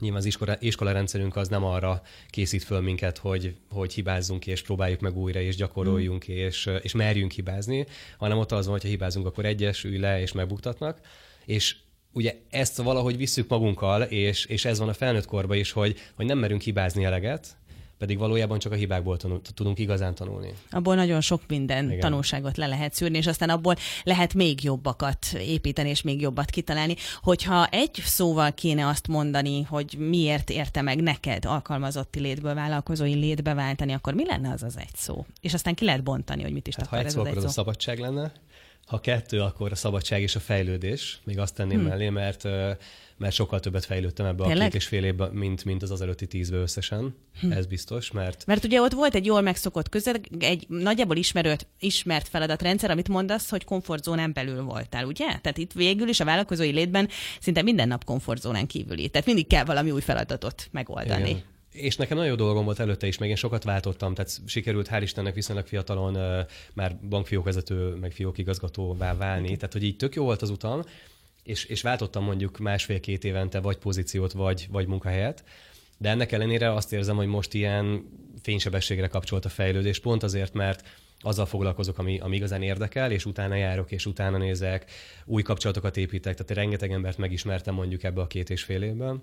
nyilván 0.00 0.20
az 0.20 0.24
iskola, 0.24 0.56
iskola 0.58 0.92
rendszerünk 0.92 1.36
az 1.36 1.48
nem 1.48 1.64
arra 1.64 2.02
készít 2.30 2.62
föl 2.64 2.80
minket, 2.80 3.18
hogy, 3.18 3.54
hogy 3.70 3.92
hibázzunk 3.94 4.46
és 4.46 4.62
próbáljuk 4.62 5.00
meg 5.00 5.16
újra, 5.16 5.40
és 5.40 5.56
gyakoroljunk, 5.56 6.30
mm. 6.30 6.34
és, 6.34 6.70
és 6.82 6.92
merjünk 6.92 7.32
hibázni, 7.32 7.86
hanem 8.18 8.38
ott 8.38 8.52
az 8.52 8.64
van, 8.64 8.74
hogy 8.74 8.82
ha 8.82 8.88
hibázunk, 8.88 9.26
akkor 9.26 9.44
egyes, 9.44 9.84
ülj 9.84 9.98
le, 9.98 10.20
és 10.20 10.32
megbuktatnak. 10.32 11.00
És 11.44 11.76
ugye 12.12 12.34
ezt 12.50 12.76
valahogy 12.76 13.16
visszük 13.16 13.48
magunkkal, 13.48 14.02
és, 14.02 14.44
és 14.44 14.64
ez 14.64 14.78
van 14.78 14.88
a 14.88 14.92
felnőtt 14.92 15.26
korban 15.26 15.56
is, 15.56 15.72
hogy, 15.72 15.96
hogy 16.14 16.26
nem 16.26 16.38
merünk 16.38 16.60
hibázni 16.60 17.04
eleget, 17.04 17.56
pedig 17.98 18.18
valójában 18.18 18.58
csak 18.58 18.72
a 18.72 18.74
hibákból 18.74 19.16
tanul, 19.16 19.40
tudunk 19.54 19.78
igazán 19.78 20.14
tanulni. 20.14 20.52
Abból 20.70 20.94
nagyon 20.94 21.20
sok 21.20 21.42
minden 21.48 21.84
Igen. 21.84 22.00
tanulságot 22.00 22.56
le 22.56 22.66
lehet 22.66 22.94
szűrni, 22.94 23.16
és 23.16 23.26
aztán 23.26 23.50
abból 23.50 23.76
lehet 24.02 24.34
még 24.34 24.64
jobbakat 24.64 25.26
építeni, 25.32 25.88
és 25.88 26.02
még 26.02 26.20
jobbat 26.20 26.50
kitalálni. 26.50 26.94
Hogyha 27.22 27.66
egy 27.66 27.94
szóval 27.94 28.52
kéne 28.52 28.86
azt 28.86 29.08
mondani, 29.08 29.62
hogy 29.62 29.96
miért 29.98 30.50
érte 30.50 30.82
meg 30.82 31.02
neked 31.02 31.44
alkalmazotti 31.44 32.20
létből, 32.20 32.54
vállalkozói 32.54 33.14
létbe 33.14 33.54
váltani, 33.54 33.92
akkor 33.92 34.14
mi 34.14 34.24
lenne 34.26 34.52
az 34.52 34.62
az 34.62 34.76
egy 34.78 34.94
szó? 34.94 35.26
És 35.40 35.54
aztán 35.54 35.74
ki 35.74 35.84
lehet 35.84 36.02
bontani, 36.02 36.42
hogy 36.42 36.52
mit 36.52 36.66
is 36.66 36.74
hát, 36.74 36.86
akar 36.86 36.98
ha 36.98 37.04
egy 37.04 37.10
szó, 37.10 37.20
akkor 37.20 37.36
az 37.36 37.44
a 37.44 37.48
szabadság 37.48 37.98
lenne, 37.98 38.32
ha 38.88 39.00
kettő, 39.00 39.40
akkor 39.40 39.72
a 39.72 39.74
szabadság 39.74 40.22
és 40.22 40.36
a 40.36 40.40
fejlődés, 40.40 41.18
még 41.24 41.38
azt 41.38 41.54
tenném 41.54 41.78
hmm. 41.78 41.88
mellé, 41.88 42.08
mert 42.08 42.48
mert 43.18 43.34
sokkal 43.34 43.60
többet 43.60 43.84
fejlődtem 43.84 44.26
ebbe 44.26 44.44
Tényleg? 44.44 44.66
a 44.66 44.70
két 44.70 44.74
és 44.74 44.86
fél 44.86 45.04
évben, 45.04 45.30
mint, 45.30 45.64
mint 45.64 45.82
az 45.82 45.90
az 45.90 46.00
előtti 46.00 46.26
tízbe 46.26 46.56
összesen. 46.56 47.14
Hm. 47.40 47.52
Ez 47.52 47.66
biztos, 47.66 48.10
mert... 48.10 48.46
Mert 48.46 48.64
ugye 48.64 48.80
ott 48.80 48.92
volt 48.92 49.14
egy 49.14 49.26
jól 49.26 49.40
megszokott 49.40 49.88
közeg, 49.88 50.28
egy 50.38 50.64
nagyjából 50.68 51.16
ismerőt, 51.16 51.66
ismert 51.78 52.28
feladatrendszer, 52.28 52.90
amit 52.90 53.08
mondasz, 53.08 53.50
hogy 53.50 53.64
komfortzónán 53.64 54.32
belül 54.32 54.62
voltál, 54.62 55.04
ugye? 55.04 55.26
Tehát 55.26 55.58
itt 55.58 55.72
végül 55.72 56.08
is 56.08 56.20
a 56.20 56.24
vállalkozói 56.24 56.70
létben 56.70 57.08
szinte 57.40 57.62
minden 57.62 57.88
nap 57.88 58.04
komfortzónán 58.04 58.66
kívüli. 58.66 59.08
Tehát 59.08 59.26
mindig 59.26 59.46
kell 59.46 59.64
valami 59.64 59.90
új 59.90 60.00
feladatot 60.00 60.68
megoldani. 60.70 61.28
Igen 61.28 61.56
és 61.78 61.96
nekem 61.96 62.16
nagyon 62.16 62.30
jó 62.30 62.36
dolgom 62.36 62.64
volt 62.64 62.78
előtte 62.78 63.06
is, 63.06 63.18
meg 63.18 63.28
én 63.28 63.36
sokat 63.36 63.64
váltottam, 63.64 64.14
tehát 64.14 64.40
sikerült 64.46 64.88
hál' 64.90 65.00
Istennek 65.02 65.34
viszonylag 65.34 65.66
fiatalon 65.66 66.16
uh, 66.16 66.46
már 66.72 66.96
bankfiókvezető, 67.08 67.94
meg 67.94 68.12
fiókigazgatóvá 68.12 69.16
válni, 69.16 69.56
tehát 69.56 69.72
hogy 69.72 69.82
így 69.82 69.96
tök 69.96 70.14
jó 70.14 70.24
volt 70.24 70.42
az 70.42 70.50
utam, 70.50 70.82
és, 71.42 71.64
és 71.64 71.82
váltottam 71.82 72.24
mondjuk 72.24 72.58
másfél-két 72.58 73.24
évente 73.24 73.60
vagy 73.60 73.76
pozíciót, 73.76 74.32
vagy, 74.32 74.66
vagy 74.70 74.86
munkahelyet, 74.86 75.44
de 75.98 76.08
ennek 76.08 76.32
ellenére 76.32 76.72
azt 76.72 76.92
érzem, 76.92 77.16
hogy 77.16 77.26
most 77.26 77.54
ilyen 77.54 78.04
fénysebességre 78.42 79.06
kapcsolt 79.06 79.44
a 79.44 79.48
fejlődés, 79.48 80.00
pont 80.00 80.22
azért, 80.22 80.52
mert 80.52 80.88
azzal 81.20 81.46
foglalkozok, 81.46 81.98
ami, 81.98 82.18
ami 82.18 82.36
igazán 82.36 82.62
érdekel, 82.62 83.10
és 83.10 83.24
utána 83.26 83.54
járok, 83.54 83.90
és 83.90 84.06
utána 84.06 84.38
nézek, 84.38 84.90
új 85.24 85.42
kapcsolatokat 85.42 85.96
építek, 85.96 86.36
tehát 86.36 86.62
rengeteg 86.62 86.92
embert 86.92 87.18
megismertem 87.18 87.74
mondjuk 87.74 88.02
ebbe 88.02 88.20
a 88.20 88.26
két 88.26 88.50
és 88.50 88.62
fél 88.62 88.82
évben 88.82 89.22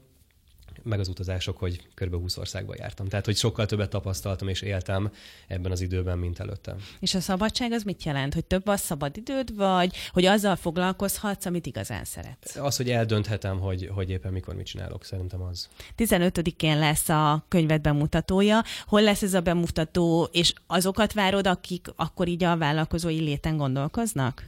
meg 0.83 0.99
az 0.99 1.07
utazások, 1.07 1.57
hogy 1.57 1.87
kb. 1.93 2.13
20 2.15 2.37
országba 2.37 2.73
jártam. 2.77 3.07
Tehát, 3.07 3.25
hogy 3.25 3.35
sokkal 3.35 3.65
többet 3.65 3.89
tapasztaltam 3.89 4.47
és 4.47 4.61
éltem 4.61 5.11
ebben 5.47 5.71
az 5.71 5.81
időben, 5.81 6.17
mint 6.17 6.39
előtte. 6.39 6.75
És 6.99 7.13
a 7.13 7.19
szabadság 7.19 7.71
az 7.71 7.83
mit 7.83 8.03
jelent? 8.03 8.33
Hogy 8.33 8.45
több 8.45 8.67
a 8.67 8.77
szabad 8.77 9.17
időd, 9.17 9.55
vagy 9.55 9.95
hogy 10.11 10.25
azzal 10.25 10.55
foglalkozhatsz, 10.55 11.45
amit 11.45 11.65
igazán 11.65 12.03
szeretsz? 12.03 12.55
Az, 12.55 12.75
hogy 12.75 12.89
eldönthetem, 12.89 13.59
hogy, 13.59 13.89
hogy 13.93 14.09
éppen 14.09 14.31
mikor 14.31 14.55
mit 14.55 14.65
csinálok, 14.65 15.03
szerintem 15.03 15.41
az. 15.41 15.69
15-én 15.97 16.79
lesz 16.79 17.09
a 17.09 17.45
könyved 17.47 17.81
bemutatója. 17.81 18.63
Hol 18.85 19.01
lesz 19.01 19.21
ez 19.21 19.33
a 19.33 19.41
bemutató, 19.41 20.29
és 20.31 20.53
azokat 20.67 21.13
várod, 21.13 21.47
akik 21.47 21.87
akkor 21.95 22.27
így 22.27 22.43
a 22.43 22.57
vállalkozói 22.57 23.19
léten 23.19 23.57
gondolkoznak? 23.57 24.43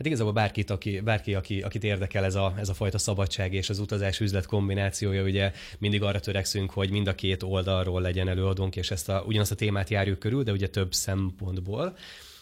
Hát 0.00 0.08
igazából 0.08 0.32
bárkit, 0.32 0.70
aki, 0.70 1.00
bárki, 1.00 1.34
aki, 1.34 1.62
akit 1.62 1.84
érdekel 1.84 2.24
ez 2.24 2.34
a, 2.34 2.54
ez 2.56 2.68
a 2.68 2.74
fajta 2.74 2.98
szabadság 2.98 3.54
és 3.54 3.70
az 3.70 3.78
utazás 3.78 4.20
üzlet 4.20 4.46
kombinációja, 4.46 5.22
ugye 5.22 5.52
mindig 5.78 6.02
arra 6.02 6.20
törekszünk, 6.20 6.70
hogy 6.70 6.90
mind 6.90 7.06
a 7.06 7.14
két 7.14 7.42
oldalról 7.42 8.00
legyen 8.00 8.28
előadónk, 8.28 8.76
és 8.76 8.90
ezt 8.90 9.08
a, 9.08 9.24
ugyanazt 9.26 9.50
a 9.50 9.54
témát 9.54 9.90
járjuk 9.90 10.18
körül, 10.18 10.42
de 10.42 10.52
ugye 10.52 10.68
több 10.68 10.94
szempontból. 10.94 11.96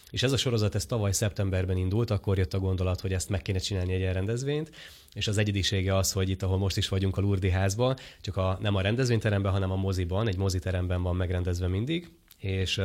És 0.09 0.23
ez 0.23 0.31
a 0.31 0.37
sorozat, 0.37 0.75
ez 0.75 0.85
tavaly 0.85 1.11
szeptemberben 1.11 1.77
indult, 1.77 2.09
akkor 2.09 2.37
jött 2.37 2.53
a 2.53 2.59
gondolat, 2.59 3.01
hogy 3.01 3.13
ezt 3.13 3.29
meg 3.29 3.41
kéne 3.41 3.59
csinálni 3.59 3.93
egy 3.93 3.99
ilyen 3.99 4.13
rendezvényt, 4.13 4.71
és 5.13 5.27
az 5.27 5.37
egyedisége 5.37 5.95
az, 5.95 6.11
hogy 6.11 6.29
itt, 6.29 6.43
ahol 6.43 6.57
most 6.57 6.77
is 6.77 6.89
vagyunk 6.89 7.17
a 7.17 7.21
Lurdi 7.21 7.49
házban, 7.49 7.95
csak 8.21 8.37
a, 8.37 8.57
nem 8.61 8.75
a 8.75 8.81
rendezvényteremben, 8.81 9.51
hanem 9.51 9.71
a 9.71 9.75
moziban, 9.75 10.27
egy 10.27 10.37
moziteremben 10.37 11.01
van 11.01 11.15
megrendezve 11.15 11.67
mindig, 11.67 12.09
és 12.37 12.81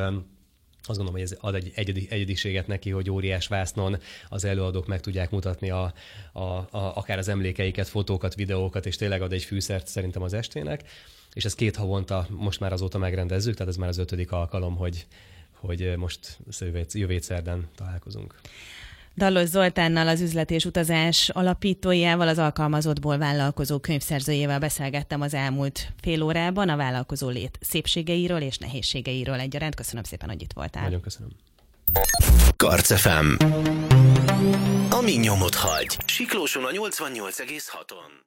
azt 0.86 0.98
gondolom, 0.98 1.20
hogy 1.20 1.30
ez 1.30 1.38
ad 1.40 1.54
egy 1.54 1.72
egyedi, 1.74 2.06
egyediséget 2.10 2.66
neki, 2.66 2.90
hogy 2.90 3.10
óriás 3.10 3.46
vásznon 3.46 3.98
az 4.28 4.44
előadók 4.44 4.86
meg 4.86 5.00
tudják 5.00 5.30
mutatni 5.30 5.70
a, 5.70 5.94
a, 6.32 6.40
a, 6.40 6.68
akár 6.70 7.18
az 7.18 7.28
emlékeiket, 7.28 7.88
fotókat, 7.88 8.34
videókat, 8.34 8.86
és 8.86 8.96
tényleg 8.96 9.22
ad 9.22 9.32
egy 9.32 9.44
fűszert 9.44 9.86
szerintem 9.86 10.22
az 10.22 10.32
estének. 10.32 10.82
És 11.32 11.44
ez 11.44 11.54
két 11.54 11.76
havonta 11.76 12.26
most 12.30 12.60
már 12.60 12.72
azóta 12.72 12.98
megrendezzük, 12.98 13.54
tehát 13.54 13.72
ez 13.72 13.78
már 13.78 13.88
az 13.88 13.98
ötödik 13.98 14.32
alkalom, 14.32 14.76
hogy, 14.76 15.06
hogy 15.52 15.96
most 15.96 16.38
jövő 16.92 17.18
szerdán 17.20 17.68
találkozunk. 17.74 18.34
Dallos 19.16 19.48
Zoltánnal, 19.48 20.08
az 20.08 20.20
üzlet 20.20 20.50
és 20.50 20.64
utazás 20.64 21.28
alapítójával, 21.28 22.28
az 22.28 22.38
alkalmazottból 22.38 23.18
vállalkozó 23.18 23.78
könyvszerzőjével 23.78 24.58
beszélgettem 24.58 25.20
az 25.20 25.34
elmúlt 25.34 25.88
fél 26.00 26.22
órában 26.22 26.68
a 26.68 26.76
vállalkozó 26.76 27.28
lét 27.28 27.58
szépségeiről 27.60 28.40
és 28.40 28.58
nehézségeiről 28.58 29.40
egyaránt. 29.40 29.74
Köszönöm 29.74 30.02
szépen, 30.02 30.28
hogy 30.28 30.42
itt 30.42 30.52
voltál. 30.52 30.82
Nagyon 30.82 31.00
köszönöm. 31.00 31.30
Karcefem. 32.56 33.36
Ami 34.90 35.12
nyomot 35.12 35.54
hagy. 35.54 35.96
Siklóson 36.06 36.64
a 36.64 36.70
88,6-on. 36.70 38.22